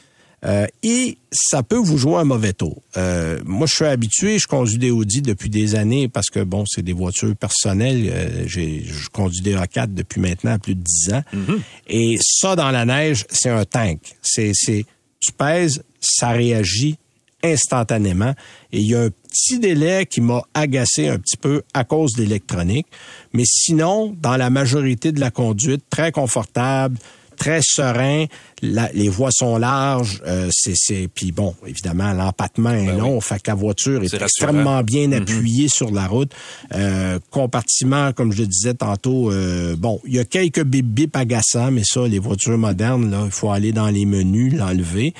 [0.45, 2.81] euh, et ça peut vous jouer un mauvais tour.
[2.95, 6.63] Euh, moi, je suis habitué, je conduis des Audi depuis des années parce que, bon,
[6.67, 8.07] c'est des voitures personnelles.
[8.11, 11.23] Euh, je conduis des A4 depuis maintenant plus de 10 ans.
[11.33, 11.59] Mm-hmm.
[11.87, 13.99] Et ça, dans la neige, c'est un tank.
[14.21, 14.85] C'est, c'est,
[15.19, 16.97] tu pèses, ça réagit
[17.43, 18.33] instantanément.
[18.71, 22.13] Et il y a un petit délai qui m'a agacé un petit peu à cause
[22.13, 22.87] de l'électronique.
[23.33, 26.97] Mais sinon, dans la majorité de la conduite, très confortable,
[27.37, 28.25] très serein.
[28.61, 30.21] les voies sont larges.
[30.25, 33.21] Euh, c'est, puis bon, évidemment, l'empattement est ben long.
[33.21, 35.21] Fait que la voiture est, extrêmement bien mm-hmm.
[35.21, 36.31] appuyée sur la route.
[36.73, 41.15] Euh, compartiment, comme je le disais tantôt, euh, bon, il y a quelques bip bip
[41.15, 45.13] agaçants, mais ça, les voitures modernes, là, il faut aller dans les menus, l'enlever.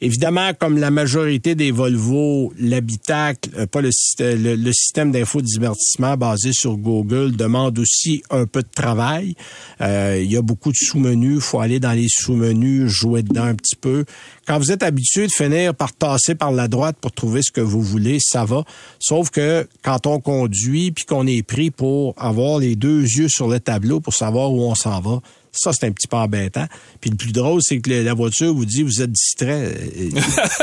[0.00, 3.90] Évidemment, comme la majorité des Volvo, l'habitacle, euh, pas le,
[4.20, 9.34] le, le système d'infodivertissement basé sur Google demande aussi un peu de travail.
[9.80, 13.56] Euh, il y a beaucoup de sous-menus, faut aller dans les sous-menus, jouer dedans un
[13.56, 14.04] petit peu.
[14.46, 17.60] Quand vous êtes habitué de finir par tasser par la droite pour trouver ce que
[17.60, 18.64] vous voulez, ça va.
[19.00, 23.48] Sauf que quand on conduit puis qu'on est pris pour avoir les deux yeux sur
[23.48, 25.20] le tableau pour savoir où on s'en va,
[25.52, 26.66] ça, c'est un petit peu embêtant.
[27.00, 29.74] Puis le plus drôle, c'est que la voiture vous dit vous êtes distrait.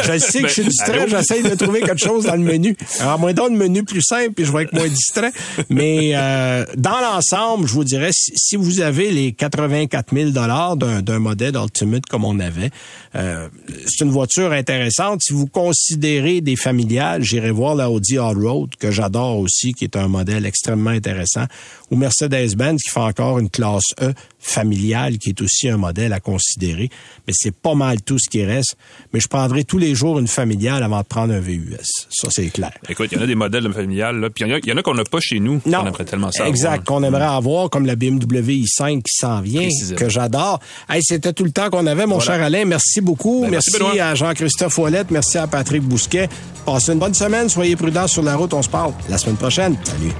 [0.03, 2.75] je sais que je suis ben, distrait, j'essaie de trouver quelque chose dans le menu.
[2.99, 5.31] Alors, moi, dans le menu plus simple, puis je vais être moins distrait.
[5.69, 11.55] Mais euh, dans l'ensemble, je vous dirais, si, vous avez les 84 000 d'un modèle
[11.55, 12.71] Ultimate comme on avait,
[13.15, 13.47] euh,
[13.85, 15.21] c'est une voiture intéressante.
[15.23, 19.95] Si vous considérez des familiales, j'irai voir la Audi All-Road, que j'adore aussi, qui est
[19.95, 21.45] un modèle extrêmement intéressant,
[21.91, 26.19] ou Mercedes-Benz qui fait encore une classe E familiale qui est aussi un modèle à
[26.19, 26.89] considérer.
[27.27, 28.75] Mais c'est pas mal tout ce qui reste.
[29.13, 31.77] Mais je prendrai tous les jours une familiale avant de prendre un VUS.
[32.09, 32.71] Ça, c'est clair.
[32.87, 34.81] Écoute, il y en a des modèles de familiale, là, puis il y en a,
[34.83, 35.61] qu'on n'a pas chez nous.
[35.65, 36.83] Non, On aimerait tellement ça exact, avoir.
[36.85, 39.67] qu'on aimerait avoir, comme la BMW i5 qui s'en vient,
[39.97, 40.59] que j'adore.
[40.89, 42.65] Hey, c'était tout le temps qu'on avait, mon cher Alain.
[42.65, 43.41] Merci beaucoup.
[43.41, 45.11] Ben, merci, merci à Jean-Christophe Ouellette.
[45.11, 46.29] Merci à Patrick Bousquet.
[46.65, 47.49] Passez une bonne semaine.
[47.49, 48.53] Soyez prudents sur la route.
[48.53, 49.75] On se parle la semaine prochaine.
[49.83, 50.11] Salut.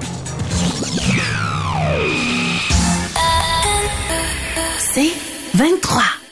[4.80, 5.12] C'est
[5.56, 6.25] 23.